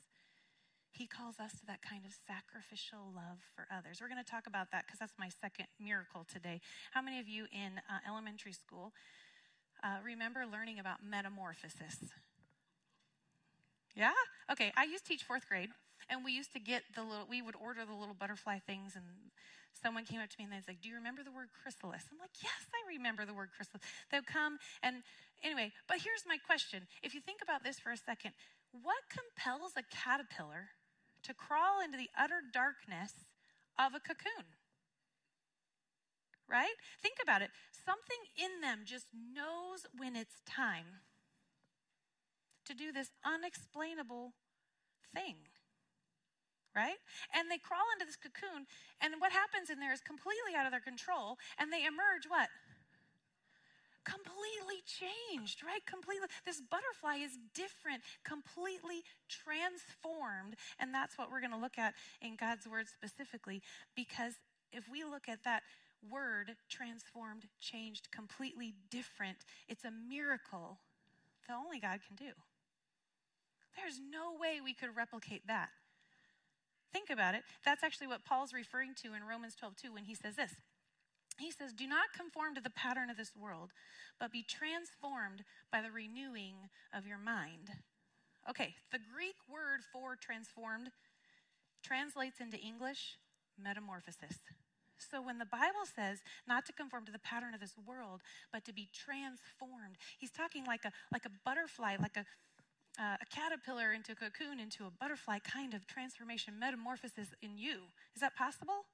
[0.92, 4.00] he calls us to that kind of sacrificial love for others.
[4.02, 6.62] We're going to talk about that because that's my second miracle today.
[6.92, 8.94] How many of you in uh, elementary school
[9.84, 12.10] uh, remember learning about metamorphosis?
[13.98, 14.14] Yeah?
[14.52, 15.70] Okay, I used to teach fourth grade,
[16.08, 19.04] and we used to get the little, we would order the little butterfly things, and
[19.74, 22.06] someone came up to me and they was like, Do you remember the word chrysalis?
[22.14, 23.82] I'm like, Yes, I remember the word chrysalis.
[24.12, 25.02] They'll come and
[25.44, 26.86] anyway, but here's my question.
[27.02, 28.32] If you think about this for a second,
[28.72, 30.70] what compels a caterpillar
[31.24, 33.26] to crawl into the utter darkness
[33.78, 34.46] of a cocoon?
[36.50, 36.78] Right?
[37.02, 37.50] Think about it.
[37.86, 41.04] Something in them just knows when it's time
[42.68, 44.34] to do this unexplainable
[45.14, 45.36] thing
[46.78, 47.02] right?
[47.34, 48.70] And they crawl into this cocoon,
[49.02, 52.54] and what happens in there is completely out of their control, and they emerge what?
[54.06, 55.84] Completely changed, right?
[55.90, 56.30] Completely.
[56.46, 60.56] This butterfly is different, completely transformed.
[60.80, 63.60] And that's what we're going to look at in God's word specifically,
[63.98, 64.40] because
[64.72, 65.64] if we look at that
[66.08, 70.78] word, transformed, changed, completely different, it's a miracle
[71.48, 72.32] that only God can do.
[73.78, 75.70] There's no way we could replicate that.
[76.92, 77.44] Think about it.
[77.63, 80.52] That's actually what Paul's referring to in Romans 12, 2, when he says this.
[81.38, 83.72] He says, Do not conform to the pattern of this world,
[84.20, 86.56] but be transformed by the renewing
[86.92, 87.70] of your mind.
[88.50, 90.90] Okay, the Greek word for transformed
[91.84, 93.18] translates into English
[93.62, 94.40] metamorphosis.
[94.98, 98.66] So when the Bible says not to conform to the pattern of this world, but
[98.66, 102.26] to be transformed, he's talking like a like a butterfly, like a
[103.00, 107.94] uh, a caterpillar into a cocoon into a butterfly kind of transformation, metamorphosis in you.
[108.16, 108.86] Is that possible?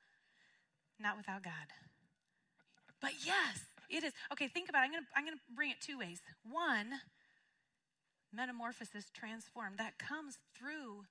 [0.99, 1.71] Not without God.
[3.01, 4.13] But yes, it is.
[4.31, 4.85] Okay, think about it.
[4.85, 6.21] I'm going to I'm going to bring it two ways.
[6.43, 6.99] One,
[8.31, 11.05] metamorphosis, transformed, that comes through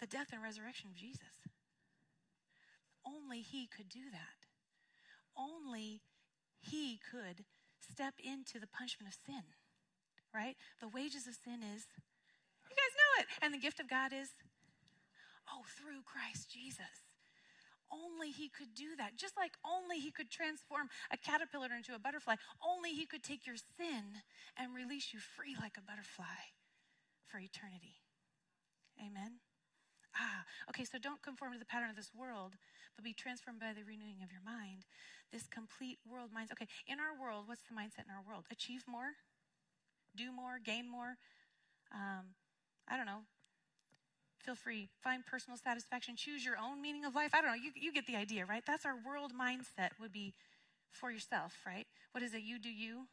[0.00, 1.48] the death and resurrection of Jesus.
[3.06, 4.48] Only He could do that.
[5.36, 6.00] Only
[6.60, 7.44] He could
[7.80, 9.44] step into the punishment of sin
[10.34, 10.56] right?
[10.80, 11.86] The wages of sin is,
[12.66, 13.26] you guys know it.
[13.40, 14.34] And the gift of God is,
[15.48, 17.06] oh, through Christ Jesus.
[17.92, 19.14] Only he could do that.
[19.14, 23.46] Just like only he could transform a caterpillar into a butterfly, only he could take
[23.46, 24.24] your sin
[24.58, 26.50] and release you free like a butterfly
[27.30, 28.02] for eternity.
[28.98, 29.38] Amen.
[30.14, 32.54] Ah, okay, so don't conform to the pattern of this world,
[32.94, 34.86] but be transformed by the renewing of your mind.
[35.32, 36.54] This complete world mindset.
[36.54, 38.46] Okay, in our world, what's the mindset in our world?
[38.50, 39.18] Achieve more,
[40.16, 41.16] do more, gain more.
[41.92, 42.34] Um,
[42.88, 43.22] I don't know.
[44.44, 44.90] Feel free.
[45.02, 46.16] Find personal satisfaction.
[46.16, 47.30] Choose your own meaning of life.
[47.32, 47.56] I don't know.
[47.62, 48.62] You, you get the idea, right?
[48.66, 50.34] That's our world mindset, would be
[50.92, 51.86] for yourself, right?
[52.12, 52.42] What is it?
[52.42, 53.08] You do you.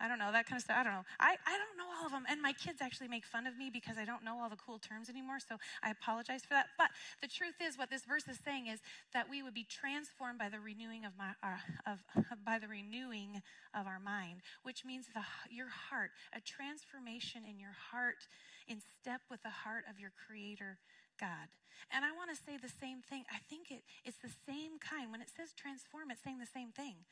[0.00, 0.76] I don't know, that kind of stuff.
[0.78, 1.06] I don't know.
[1.18, 2.24] I, I don't know all of them.
[2.28, 4.78] And my kids actually make fun of me because I don't know all the cool
[4.78, 5.38] terms anymore.
[5.40, 6.66] So I apologize for that.
[6.76, 6.90] But
[7.22, 8.80] the truth is, what this verse is saying is
[9.14, 12.04] that we would be transformed by the renewing of my, our, of,
[12.44, 13.40] by the renewing
[13.72, 18.28] of our mind, which means the, your heart, a transformation in your heart
[18.68, 20.78] in step with the heart of your creator
[21.18, 21.48] God.
[21.90, 23.24] And I want to say the same thing.
[23.32, 25.12] I think it, it's the same kind.
[25.12, 27.04] When it says transform, it's saying the same thing.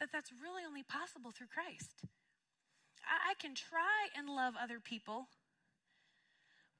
[0.00, 2.06] That that's really only possible through Christ.
[3.04, 5.26] I, can try and love other people,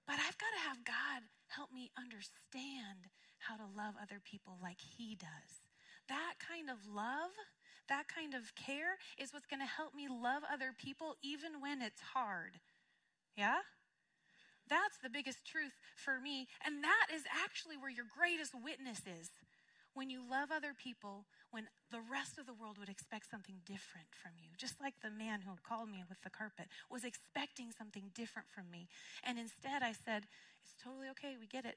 [0.07, 4.79] but I've got to have God help me understand how to love other people like
[4.81, 5.63] He does.
[6.09, 7.35] That kind of love,
[7.89, 11.83] that kind of care is what's going to help me love other people even when
[11.83, 12.59] it's hard.
[13.37, 13.63] Yeah?
[14.69, 16.47] That's the biggest truth for me.
[16.65, 19.31] And that is actually where your greatest witness is
[19.95, 24.09] when you love other people when the rest of the world would expect something different
[24.11, 24.49] from you.
[24.57, 28.71] Just like the man who called me with the carpet was expecting something different from
[28.73, 28.89] me.
[29.23, 30.25] And instead, I said,
[30.65, 31.37] It's totally okay.
[31.39, 31.77] We get it.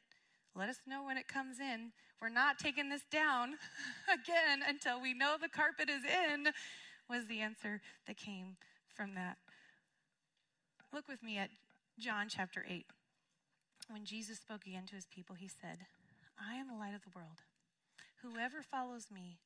[0.56, 1.92] Let us know when it comes in.
[2.22, 3.56] We're not taking this down
[4.08, 6.48] again until we know the carpet is in,
[7.10, 8.56] was the answer that came
[8.88, 9.38] from that.
[10.94, 11.50] Look with me at
[12.00, 12.86] John chapter 8.
[13.90, 15.80] When Jesus spoke again to his people, he said,
[16.40, 17.44] I am the light of the world.
[18.24, 19.38] Whoever follows me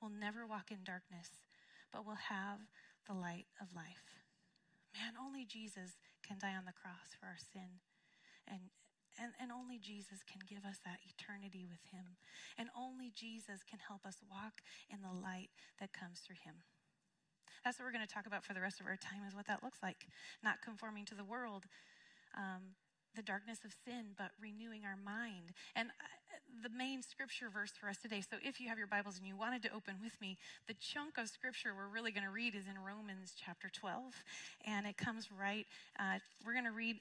[0.00, 1.42] will never walk in darkness,
[1.92, 2.60] but will have
[3.06, 4.14] the light of life.
[4.94, 7.80] man, only Jesus can die on the cross for our sin.
[8.48, 8.72] And,
[9.20, 12.18] and, and only Jesus can give us that eternity with Him.
[12.56, 16.66] And only Jesus can help us walk in the light that comes through Him.
[17.64, 19.46] That's what we're going to talk about for the rest of our time, is what
[19.46, 20.06] that looks like.
[20.42, 21.66] Not conforming to the world,
[22.36, 22.74] um,
[23.16, 25.52] the darkness of sin, but renewing our mind.
[25.74, 29.18] And uh, the main scripture verse for us today, so if you have your Bibles
[29.18, 32.30] and you wanted to open with me, the chunk of scripture we're really going to
[32.30, 34.24] read is in Romans chapter 12.
[34.66, 35.66] And it comes right,
[35.98, 36.96] uh, we're going to read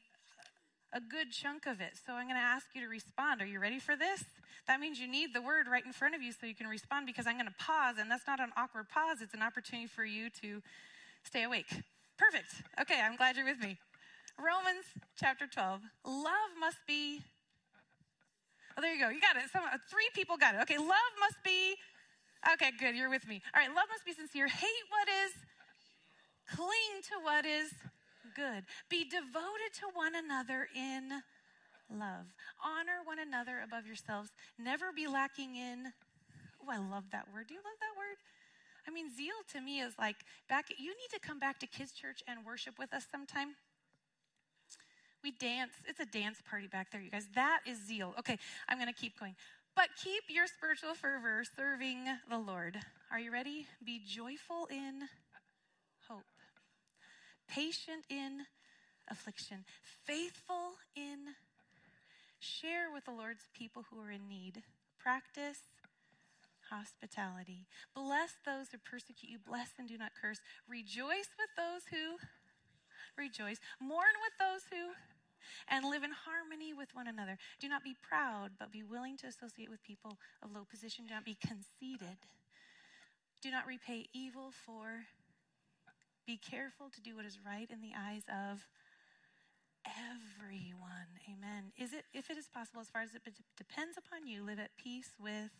[0.93, 1.93] a good chunk of it.
[2.05, 3.41] So I'm going to ask you to respond.
[3.41, 4.23] Are you ready for this?
[4.67, 7.05] That means you need the word right in front of you so you can respond
[7.05, 9.21] because I'm going to pause, and that's not an awkward pause.
[9.21, 10.61] It's an opportunity for you to
[11.23, 11.69] stay awake.
[12.17, 12.63] Perfect.
[12.81, 13.77] Okay, I'm glad you're with me.
[14.37, 14.85] Romans
[15.19, 15.81] chapter 12.
[16.05, 17.21] Love must be.
[18.77, 19.09] Oh, there you go.
[19.09, 19.49] You got it.
[19.51, 20.61] Some, uh, three people got it.
[20.61, 21.75] Okay, love must be.
[22.53, 22.95] Okay, good.
[22.95, 23.41] You're with me.
[23.55, 24.47] All right, love must be sincere.
[24.47, 25.31] Hate what is.
[26.55, 27.73] Cling to what is
[28.35, 28.63] good.
[28.89, 31.09] Be devoted to one another in
[31.89, 32.29] love.
[32.63, 34.29] Honor one another above yourselves.
[34.59, 35.91] Never be lacking in.
[36.61, 37.47] Oh, I love that word.
[37.47, 38.17] Do you love that word?
[38.87, 40.69] I mean, zeal to me is like back.
[40.77, 43.55] You need to come back to kids' church and worship with us sometime.
[45.23, 45.71] We dance.
[45.87, 47.27] It's a dance party back there, you guys.
[47.35, 48.13] That is zeal.
[48.19, 48.37] Okay,
[48.69, 49.35] I'm going to keep going.
[49.75, 52.79] But keep your spiritual fervor serving the Lord.
[53.11, 53.67] Are you ready?
[53.83, 55.03] Be joyful in
[56.09, 56.23] hope,
[57.47, 58.41] patient in
[59.09, 59.65] affliction,
[60.05, 61.35] faithful in
[62.39, 64.63] share with the Lord's people who are in need,
[64.97, 65.59] practice
[66.69, 67.67] hospitality.
[67.95, 70.39] Bless those who persecute you, bless and do not curse.
[70.67, 72.17] Rejoice with those who
[73.17, 74.93] rejoice, mourn with those who
[75.67, 77.37] and live in harmony with one another.
[77.59, 81.05] Do not be proud, but be willing to associate with people of low position.
[81.07, 82.17] Do not be conceited.
[83.41, 85.05] Do not repay evil for
[86.25, 88.67] be careful to do what is right in the eyes of
[89.87, 91.07] everyone.
[91.31, 91.71] Amen.
[91.77, 93.21] Is it, if it is possible, as far as it
[93.55, 95.51] depends upon you, live at peace with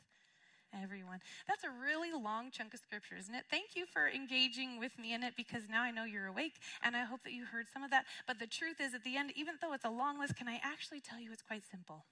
[0.73, 1.19] everyone.
[1.47, 3.45] That's a really long chunk of scripture, isn't it?
[3.49, 6.95] Thank you for engaging with me in it because now I know you're awake and
[6.95, 8.05] I hope that you heard some of that.
[8.25, 10.59] But the truth is, at the end, even though it's a long list, can I
[10.63, 12.05] actually tell you it's quite simple?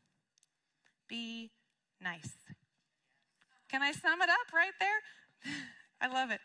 [1.07, 1.51] Be
[2.01, 2.33] nice.
[3.69, 5.53] Can I sum it up right there?
[6.01, 6.39] I love it.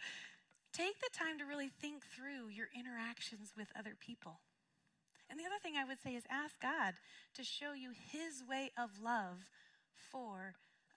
[0.72, 4.40] Take the time to really think through your interactions with other people.
[5.28, 6.94] And the other thing I would say is ask God
[7.34, 9.50] to show you His way of love
[9.94, 10.54] for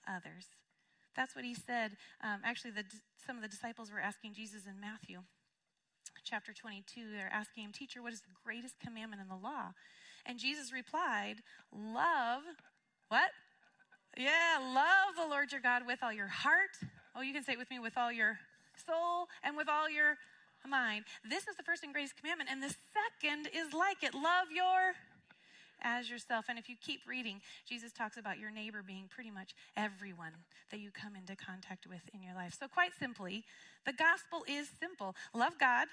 [0.07, 0.47] others.
[1.15, 1.97] That's what He said.
[2.23, 2.83] Um, actually, the,
[3.25, 5.19] some of the disciples were asking Jesus in Matthew
[6.23, 7.11] chapter 22.
[7.11, 9.73] They're asking him, Teacher, what is the greatest commandment in the law?
[10.25, 12.43] And Jesus replied, Love,
[13.09, 13.31] what?
[14.17, 16.77] Yeah, love the Lord your God with all your heart.
[17.15, 18.39] Oh, you can say it with me with all your
[18.87, 20.17] soul, and with all your
[20.67, 21.05] mind.
[21.27, 22.49] This is the first and greatest commandment.
[22.51, 24.93] And the second is like it love your
[25.83, 26.45] as yourself.
[26.49, 30.33] And if you keep reading, Jesus talks about your neighbor being pretty much everyone
[30.71, 32.55] that you come into contact with in your life.
[32.59, 33.43] So, quite simply,
[33.85, 35.87] the gospel is simple love God,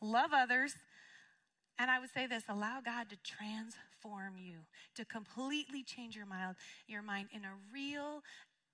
[0.00, 0.74] love others.
[1.78, 4.58] And I would say this allow God to transform you,
[4.94, 8.22] to completely change your mind, your mind in a real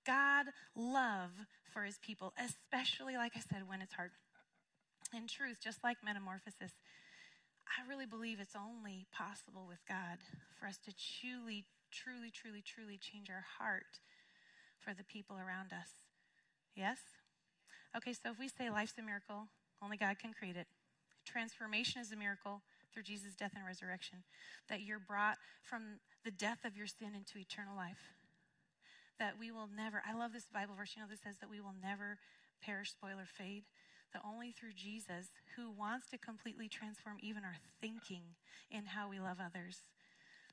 [0.05, 1.31] God love
[1.73, 4.11] for his people, especially, like I said, when it's hard.
[5.15, 6.71] In truth, just like metamorphosis,
[7.71, 10.19] I really believe it's only possible with God
[10.59, 13.99] for us to truly, truly, truly, truly change our heart
[14.79, 15.89] for the people around us.
[16.75, 16.97] Yes?
[17.95, 19.47] Okay, so if we say life's a miracle,
[19.81, 20.67] only God can create it.
[21.25, 22.61] Transformation is a miracle
[22.93, 24.23] through Jesus' death and resurrection.
[24.67, 28.11] That you're brought from the death of your sin into eternal life
[29.21, 31.61] that we will never, I love this Bible verse, you know, this says that we
[31.61, 32.17] will never
[32.65, 33.61] perish, spoil, or fade.
[34.13, 38.35] That only through Jesus, who wants to completely transform even our thinking
[38.69, 39.83] in how we love others,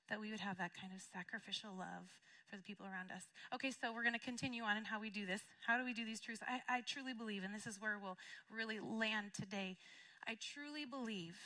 [0.08, 2.06] that we would have that kind of sacrificial love
[2.48, 3.24] for the people around us.
[3.54, 5.42] Okay, so we're going to continue on in how we do this.
[5.66, 6.40] How do we do these truths?
[6.46, 8.16] I, I truly believe, and this is where we'll
[8.50, 9.76] really land today.
[10.26, 11.36] I truly believe,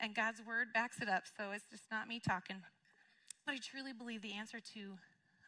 [0.00, 2.56] and God's word backs it up, so it's just not me talking.
[3.46, 4.98] But I truly believe the answer to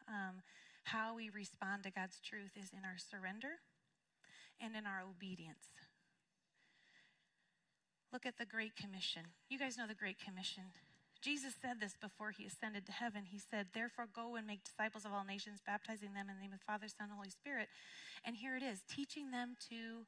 [0.07, 0.41] um,
[0.85, 3.61] how we respond to God's truth is in our surrender
[4.59, 5.67] and in our obedience.
[8.11, 9.23] Look at the Great Commission.
[9.49, 10.63] You guys know the Great Commission.
[11.21, 13.23] Jesus said this before he ascended to heaven.
[13.29, 16.53] He said, Therefore, go and make disciples of all nations, baptizing them in the name
[16.53, 17.67] of the Father, Son, and Holy Spirit.
[18.25, 20.05] And here it is teaching them to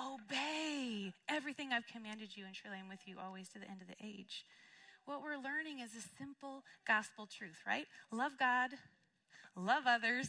[0.00, 3.88] obey everything I've commanded you, and surely I'm with you always to the end of
[3.88, 4.44] the age.
[5.04, 7.86] What we're learning is a simple gospel truth, right?
[8.10, 8.70] Love God,
[9.56, 10.28] love others,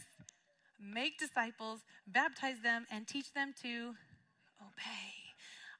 [0.80, 3.94] make disciples, baptize them, and teach them to
[4.60, 5.12] obey.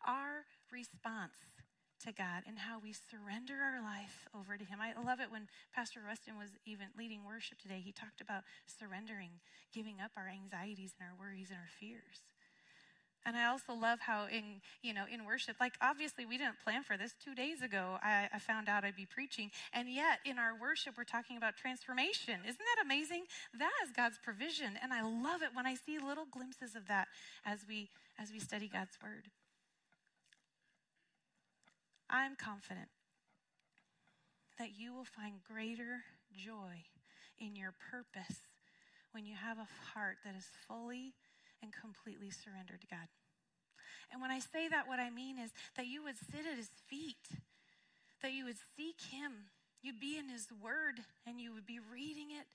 [0.07, 1.37] Our response
[2.05, 4.79] to God and how we surrender our life over to Him.
[4.81, 7.83] I love it when Pastor Rustin was even leading worship today.
[7.85, 9.41] He talked about surrendering,
[9.73, 12.25] giving up our anxieties and our worries and our fears.
[13.27, 16.83] And I also love how in you know in worship, like obviously we didn't plan
[16.83, 17.15] for this.
[17.23, 20.95] Two days ago, I, I, found out I'd be preaching, and yet in our worship,
[20.97, 22.41] we're talking about transformation.
[22.49, 23.25] Isn't that amazing?
[23.59, 27.09] That is God's provision, and I love it when I see little glimpses of that
[27.45, 29.29] as we as we study God's word.
[32.11, 32.89] I'm confident
[34.59, 36.03] that you will find greater
[36.35, 36.85] joy
[37.39, 38.51] in your purpose
[39.13, 41.15] when you have a heart that is fully
[41.63, 43.07] and completely surrendered to God.
[44.13, 46.71] And when I say that, what I mean is that you would sit at his
[46.89, 47.41] feet,
[48.23, 52.29] that you would seek him, you'd be in his word, and you would be reading
[52.35, 52.47] it,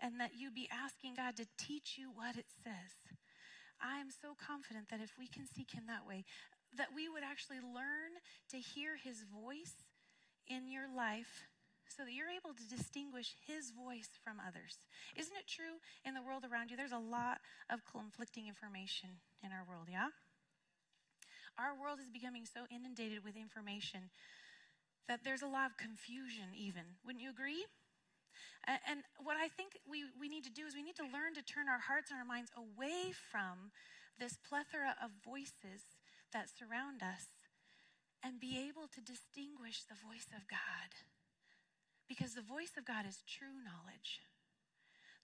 [0.00, 3.12] and that you'd be asking God to teach you what it says.
[3.82, 6.24] I am so confident that if we can seek him that way,
[6.76, 8.16] that we would actually learn
[8.50, 9.84] to hear his voice
[10.48, 11.48] in your life
[11.88, 14.80] so that you're able to distinguish his voice from others.
[15.16, 15.76] Isn't it true
[16.08, 16.76] in the world around you?
[16.76, 20.08] There's a lot of conflicting information in our world, yeah?
[21.60, 24.08] Our world is becoming so inundated with information
[25.04, 26.96] that there's a lot of confusion, even.
[27.04, 27.68] Wouldn't you agree?
[28.64, 31.42] And what I think we, we need to do is we need to learn to
[31.42, 33.74] turn our hearts and our minds away from
[34.16, 35.91] this plethora of voices
[36.32, 37.30] that surround us
[38.22, 40.90] and be able to distinguish the voice of God.
[42.08, 44.22] Because the voice of God is true knowledge.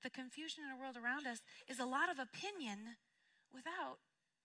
[0.03, 2.99] The confusion in the world around us is a lot of opinion
[3.51, 4.03] without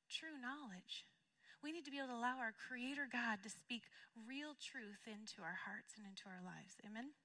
[0.09, 1.05] true knowledge.
[1.61, 5.39] We need to be able to allow our Creator God to speak real truth into
[5.39, 6.75] our hearts and into our lives.
[6.83, 7.15] Amen?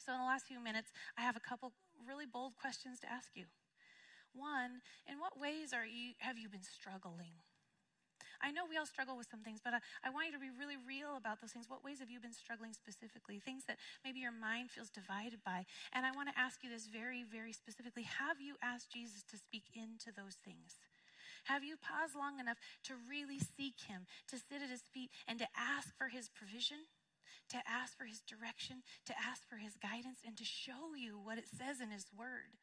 [0.00, 1.74] So, in the last few minutes, I have a couple
[2.06, 3.44] really bold questions to ask you.
[4.32, 7.44] One, in what ways are you, have you been struggling?
[8.42, 10.52] I know we all struggle with some things, but I, I, want you to be
[10.52, 11.68] really real about those things.
[11.68, 13.40] What ways have you been struggling specifically?
[13.40, 15.64] Things that maybe your mind feels divided by.
[15.92, 18.04] And I want to ask you this very, very specifically.
[18.04, 20.78] Have you asked Jesus to speak into those things?
[21.46, 22.58] Have you paused long enough
[22.90, 26.90] to really seek Him, to sit at His feet, and to ask for His provision?
[27.54, 31.38] To ask for His direction, to ask for His guidance, and to show you what
[31.38, 32.58] it says in His Word.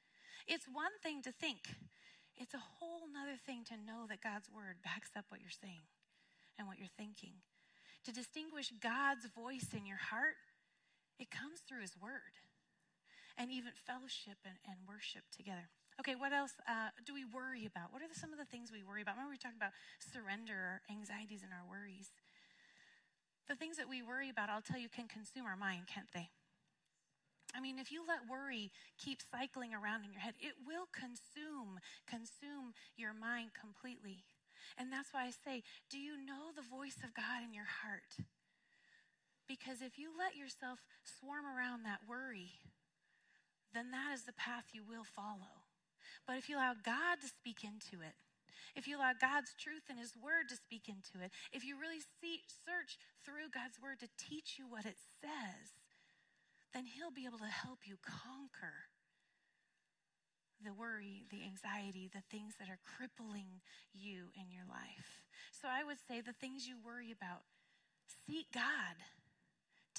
[0.47, 1.79] It's one thing to think,
[2.37, 5.85] it's a whole nother thing to know that God's word backs up what you're saying
[6.57, 7.41] and what you're thinking.
[8.05, 10.41] To distinguish God's voice in your heart,
[11.19, 12.35] it comes through his word
[13.37, 15.69] and even fellowship and, and worship together.
[15.99, 17.93] Okay, what else uh, do we worry about?
[17.93, 19.15] What are the, some of the things we worry about?
[19.15, 22.09] Remember, we talked about surrender, our anxieties, and our worries.
[23.47, 26.29] The things that we worry about, I'll tell you, can consume our mind, can't they?
[27.53, 31.77] I mean, if you let worry keep cycling around in your head, it will consume,
[32.09, 34.25] consume your mind completely.
[34.77, 38.17] And that's why I say, do you know the voice of God in your heart?
[39.47, 42.57] Because if you let yourself swarm around that worry,
[43.73, 45.67] then that is the path you will follow.
[46.25, 48.15] But if you allow God to speak into it,
[48.75, 52.01] if you allow God's truth and His Word to speak into it, if you really
[52.21, 55.82] see, search through God's Word to teach you what it says,
[56.73, 58.89] then He'll be able to help you conquer
[60.63, 63.59] the worry, the anxiety, the things that are crippling
[63.91, 65.21] you in your life.
[65.51, 67.43] So I would say the things you worry about,
[68.25, 68.95] seek God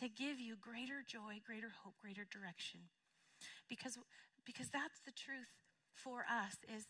[0.01, 2.89] to give you greater joy, greater hope, greater direction.
[3.69, 4.01] Because,
[4.45, 5.53] because that's the truth
[5.93, 6.89] for us is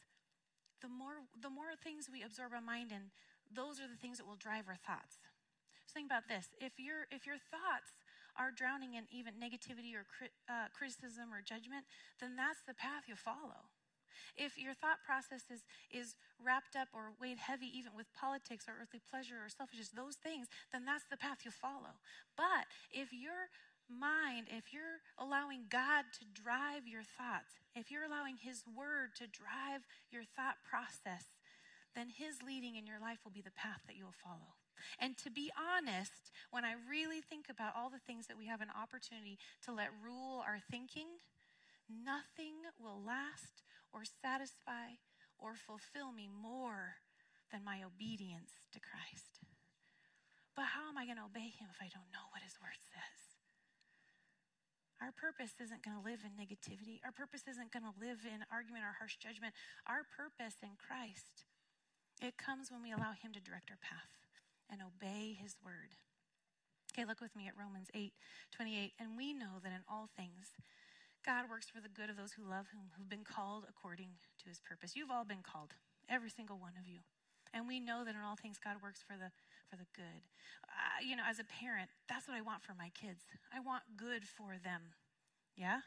[0.80, 3.08] the more the more things we absorb our mind in,
[3.52, 5.16] those are the things that will drive our thoughts.
[5.86, 6.48] So think about this.
[6.60, 7.96] If your if your thoughts
[8.38, 11.86] are drowning in even negativity or cri- uh, criticism or judgment,
[12.20, 13.70] then that's the path you follow.
[14.36, 18.74] If your thought process is, is wrapped up or weighed heavy even with politics or
[18.82, 22.02] earthly pleasure or selfishness, those things, then that's the path you follow.
[22.34, 23.50] But if your
[23.86, 29.30] mind, if you're allowing God to drive your thoughts, if you're allowing His Word to
[29.30, 31.30] drive your thought process,
[31.94, 34.58] then His leading in your life will be the path that you'll follow.
[34.98, 38.60] And to be honest, when I really think about all the things that we have
[38.60, 41.20] an opportunity to let rule our thinking,
[41.88, 43.62] nothing will last
[43.92, 44.98] or satisfy
[45.38, 47.02] or fulfill me more
[47.52, 49.42] than my obedience to Christ.
[50.54, 52.78] But how am I going to obey him if I don't know what his word
[52.78, 53.18] says?
[55.02, 57.02] Our purpose isn't going to live in negativity.
[57.02, 59.52] Our purpose isn't going to live in argument or harsh judgment.
[59.84, 61.44] Our purpose in Christ,
[62.22, 64.23] it comes when we allow him to direct our path
[64.70, 65.94] and obey his word.
[66.92, 68.12] Okay, look with me at Romans 8
[68.54, 68.92] 28.
[69.00, 70.54] And we know that in all things,
[71.26, 74.10] God works for the good of those who love him, who've been called according
[74.42, 74.94] to his purpose.
[74.94, 75.74] You've all been called,
[76.08, 77.00] every single one of you.
[77.52, 79.30] And we know that in all things, God works for the,
[79.70, 80.22] for the good.
[80.68, 83.24] uh, you know, as a parent, that's what I want for my kids.
[83.52, 84.94] I want good for them.
[85.56, 85.80] Yeah?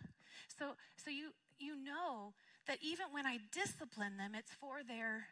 [0.57, 2.33] So so you you know
[2.67, 5.27] that even when I discipline them, it's for their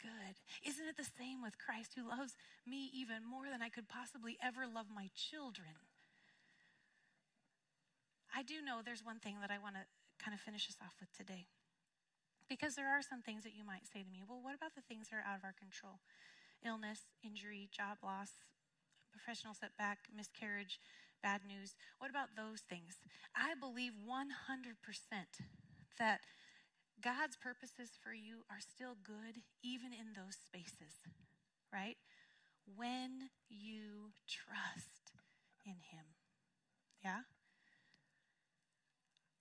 [0.00, 0.38] good.
[0.64, 2.34] Isn't it the same with Christ who loves
[2.66, 5.82] me even more than I could possibly ever love my children?
[8.34, 9.84] I do know there's one thing that I want to
[10.22, 11.46] kind of finish us off with today.
[12.48, 14.84] Because there are some things that you might say to me, well, what about the
[14.86, 16.00] things that are out of our control?
[16.64, 18.46] Illness, injury, job loss,
[19.12, 20.80] professional setback, miscarriage,
[21.22, 21.74] bad news.
[21.98, 22.98] What about those things?
[23.36, 24.78] I believe 100%
[25.98, 26.20] that
[27.02, 31.06] God's purposes for you are still good, even in those spaces,
[31.72, 31.96] right?
[32.66, 35.14] When you trust
[35.64, 36.18] in Him.
[37.02, 37.22] Yeah?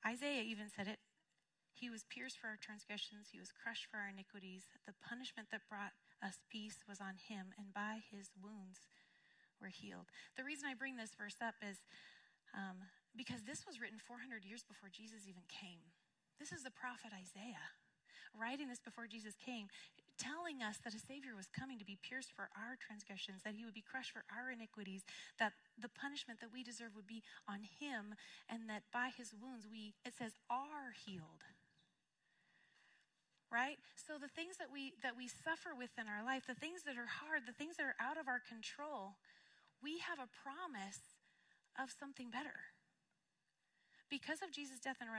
[0.05, 0.99] Isaiah even said it.
[1.73, 4.69] He was pierced for our transgressions, He was crushed for our iniquities.
[4.85, 8.89] The punishment that brought us peace was on Him, and by His wounds
[9.61, 10.09] we're healed.
[10.37, 11.81] The reason I bring this verse up is
[12.53, 12.85] um,
[13.17, 15.96] because this was written 400 years before Jesus even came.
[16.39, 17.73] This is the prophet Isaiah
[18.37, 19.67] writing this before Jesus came,
[20.17, 23.65] telling us that a Savior was coming to be pierced for our transgressions, that he
[23.65, 25.05] would be crushed for our iniquities,
[25.41, 28.13] that the punishment that we deserve would be on him,
[28.49, 31.45] and that by his wounds we, it says, are healed.
[33.49, 33.77] Right?
[33.95, 36.99] So the things that we that we suffer with in our life, the things that
[36.99, 39.15] are hard, the things that are out of our control,
[39.79, 41.15] we have a promise
[41.79, 42.75] of something better.
[44.09, 45.09] Because of Jesus' death and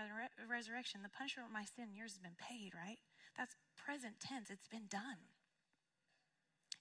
[0.48, 2.98] resurrection, the punishment of my sin yours has been paid, right?
[3.36, 4.48] That's present tense.
[4.48, 5.28] It's been done.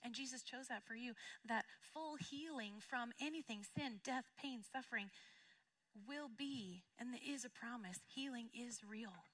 [0.03, 1.13] And Jesus chose that for you.
[1.43, 5.11] That full healing from anything sin, death, pain, suffering
[6.07, 7.99] will be, and there is a promise.
[8.07, 9.27] Healing is real.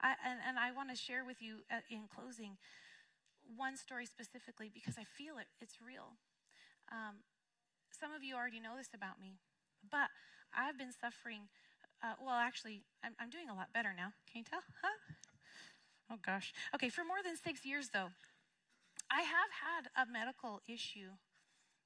[0.00, 2.58] I, and, and I want to share with you uh, in closing
[3.56, 6.18] one story specifically because I feel it, it's real.
[6.92, 7.24] Um,
[7.90, 9.40] some of you already know this about me,
[9.90, 10.12] but
[10.52, 11.48] I've been suffering
[12.02, 14.12] uh, well, actually, I'm, I'm doing a lot better now.
[14.30, 14.60] Can you tell?
[14.82, 14.96] Huh?
[16.10, 16.52] Oh, gosh.
[16.74, 18.10] Okay, for more than six years, though,
[19.10, 21.18] I have had a medical issue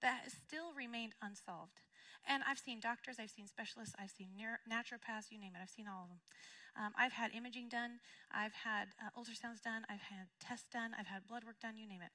[0.03, 1.81] that has still remained unsolved.
[2.29, 4.29] And I've seen doctors, I've seen specialists, I've seen
[4.69, 6.21] naturopaths, you name it, I've seen all of them.
[6.77, 7.99] Um, I've had imaging done,
[8.31, 11.89] I've had uh, ultrasounds done, I've had tests done, I've had blood work done, you
[11.89, 12.13] name it.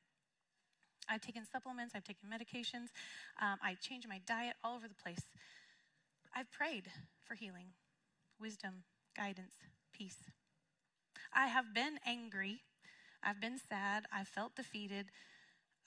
[1.09, 2.93] I've taken supplements, I've taken medications,
[3.41, 5.25] um, I changed my diet all over the place.
[6.35, 6.85] I've prayed
[7.25, 7.73] for healing
[8.39, 8.83] wisdom,
[9.15, 9.55] guidance,
[9.93, 10.29] peace.
[11.33, 12.61] I have been angry.
[13.23, 14.05] I've been sad.
[14.11, 15.07] I've felt defeated.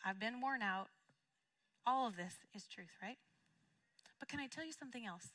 [0.05, 0.89] I've been worn out.
[1.87, 3.19] All of this is truth, right?
[4.19, 5.31] But can I tell you something else?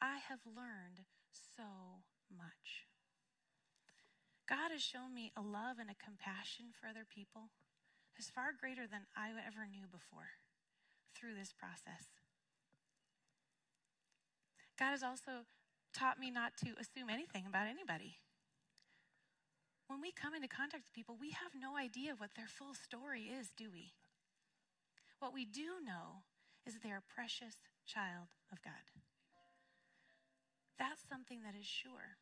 [0.00, 1.64] I have learned so
[2.30, 2.86] much.
[4.48, 7.50] God has shown me a love and a compassion for other people
[8.16, 10.42] that's far greater than I ever knew before
[11.14, 12.10] through this process.
[14.78, 15.46] God has also
[15.92, 18.18] taught me not to assume anything about anybody.
[19.88, 23.26] When we come into contact with people, we have no idea what their full story
[23.26, 23.92] is, do we?
[25.18, 26.22] What we do know
[26.66, 28.86] is that they're a precious child of God.
[30.78, 32.16] That's something that is sure.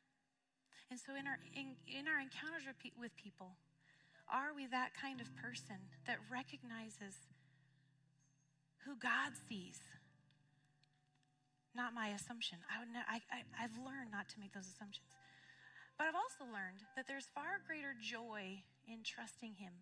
[0.90, 2.64] And so, in our in, in our encounters
[2.98, 3.54] with people,
[4.26, 5.76] are we that kind of person
[6.08, 7.14] that recognizes
[8.88, 9.78] who God sees
[11.74, 12.58] not my assumption.
[12.68, 15.08] I would I, I, I've learned not to make those assumptions.
[15.96, 19.72] But I've also learned that there's far greater joy in trusting Him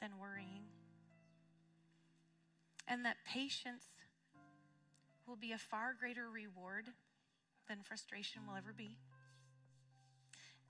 [0.00, 0.66] than worrying.
[2.88, 3.84] And that patience
[5.26, 6.86] will be a far greater reward
[7.68, 8.96] than frustration will ever be.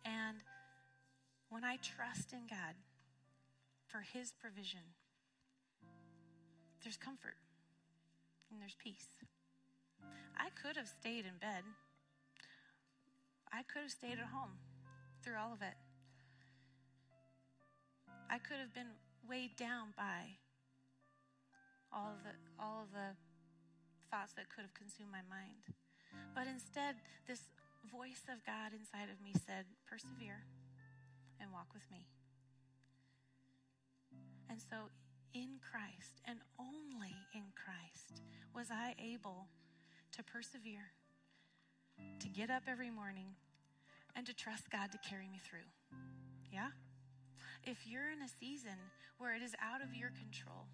[0.04, 0.42] And
[1.48, 2.74] when I trust in God
[3.86, 4.80] for His provision,
[6.82, 7.36] there's comfort
[8.50, 9.06] and there's peace.
[10.36, 11.64] I could have stayed in bed.
[13.52, 14.56] I could have stayed at home
[15.22, 15.74] through all of it.
[18.30, 18.92] I could have been
[19.28, 20.36] weighed down by
[21.92, 23.16] all of the all of the
[24.10, 25.64] thoughts that could have consumed my mind.
[26.34, 26.96] But instead,
[27.26, 27.48] this
[27.90, 30.44] voice of God inside of me said, "Persevere
[31.40, 32.06] and walk with me."
[34.48, 34.90] And so
[35.32, 38.22] in Christ and only in Christ
[38.54, 39.48] was I able
[40.18, 40.90] to persevere,
[42.18, 43.38] to get up every morning,
[44.16, 45.70] and to trust God to carry me through.
[46.52, 46.74] Yeah?
[47.62, 48.74] If you're in a season
[49.18, 50.66] where it is out of your control,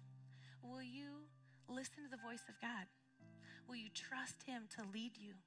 [0.63, 1.29] will you
[1.69, 2.89] listen to the voice of God?
[3.69, 5.37] Will you trust Him to lead you,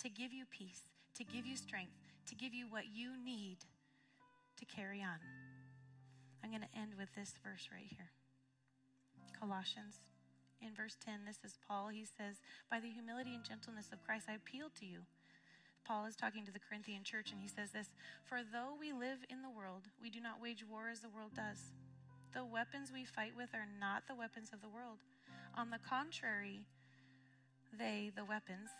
[0.00, 1.92] to give you peace, to give you strength,
[2.28, 3.58] to give you what you need
[4.56, 5.20] to carry on?
[6.42, 8.10] I'm going to end with this verse right here
[9.38, 10.00] Colossians
[10.62, 11.88] In verse 10, this is Paul.
[11.88, 12.38] He says,
[12.70, 15.00] By the humility and gentleness of Christ, I appeal to you.
[15.84, 17.90] Paul is talking to the Corinthian church, and he says this
[18.24, 21.34] For though we live in the world, we do not wage war as the world
[21.34, 21.74] does.
[22.32, 25.02] The weapons we fight with are not the weapons of the world.
[25.58, 26.64] On the contrary,
[27.76, 28.70] they, the weapons,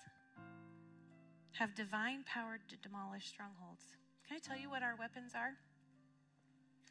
[1.58, 3.84] have divine power to demolish strongholds.
[4.26, 5.52] Can I tell you what our weapons are?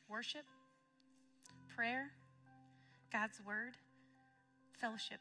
[0.09, 0.45] Worship,
[1.73, 2.11] prayer,
[3.11, 3.77] God's word,
[4.81, 5.19] fellowship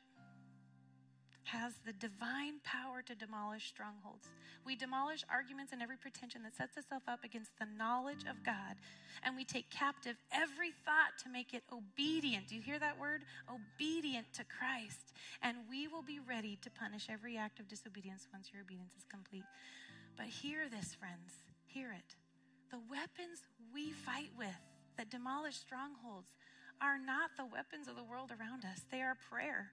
[1.45, 4.29] has the divine power to demolish strongholds.
[4.65, 8.77] We demolish arguments and every pretension that sets itself up against the knowledge of God,
[9.25, 12.49] and we take captive every thought to make it obedient.
[12.49, 13.23] Do you hear that word?
[13.51, 15.13] Obedient to Christ.
[15.43, 19.05] And we will be ready to punish every act of disobedience once your obedience is
[19.11, 19.45] complete.
[20.17, 21.33] But hear this, friends.
[21.67, 22.15] Hear it.
[22.71, 23.43] The weapons
[23.75, 24.61] we fight with
[24.97, 26.31] that demolish strongholds
[26.81, 29.73] are not the weapons of the world around us, they are prayer.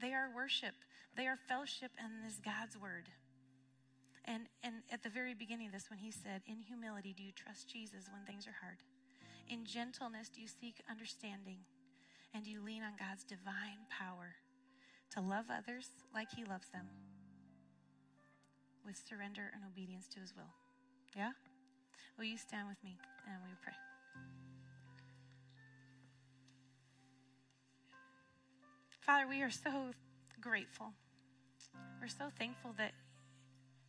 [0.00, 0.74] They are worship.
[1.16, 3.08] They are fellowship and this God's word.
[4.24, 7.32] And, and at the very beginning of this, when he said, In humility, do you
[7.32, 8.78] trust Jesus when things are hard?
[9.48, 11.58] In gentleness, do you seek understanding?
[12.32, 14.36] And do you lean on God's divine power
[15.14, 16.86] to love others like he loves them
[18.86, 20.54] with surrender and obedience to his will?
[21.16, 21.32] Yeah?
[22.16, 22.96] Will you stand with me
[23.26, 23.74] and we pray?
[29.10, 29.90] Father, we are so
[30.40, 30.92] grateful.
[32.00, 32.92] We're so thankful that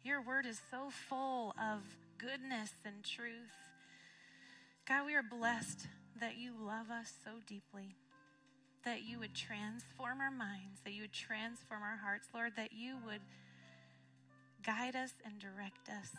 [0.04, 1.82] your word is so full of
[2.18, 3.54] goodness and truth.
[4.88, 5.86] God, we are blessed
[6.20, 7.98] that you love us so deeply,
[8.84, 12.98] that you would transform our minds, that you would transform our hearts, Lord, that you
[13.06, 13.22] would
[14.66, 16.10] guide us and direct us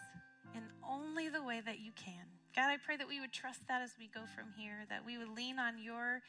[0.55, 2.23] in only the way that you can.
[2.55, 5.19] God, I pray that we would trust that as we go from here, that we
[5.19, 6.23] would lean on your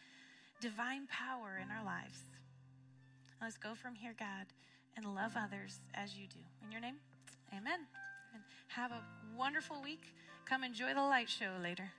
[0.60, 2.18] divine power in our lives.
[3.44, 4.46] Let's go from here, God,
[4.96, 6.40] and love others as you do.
[6.66, 6.96] In your name,
[7.52, 7.82] amen.
[8.34, 9.04] And have a
[9.38, 10.16] wonderful week.
[10.46, 11.92] Come enjoy the light show later.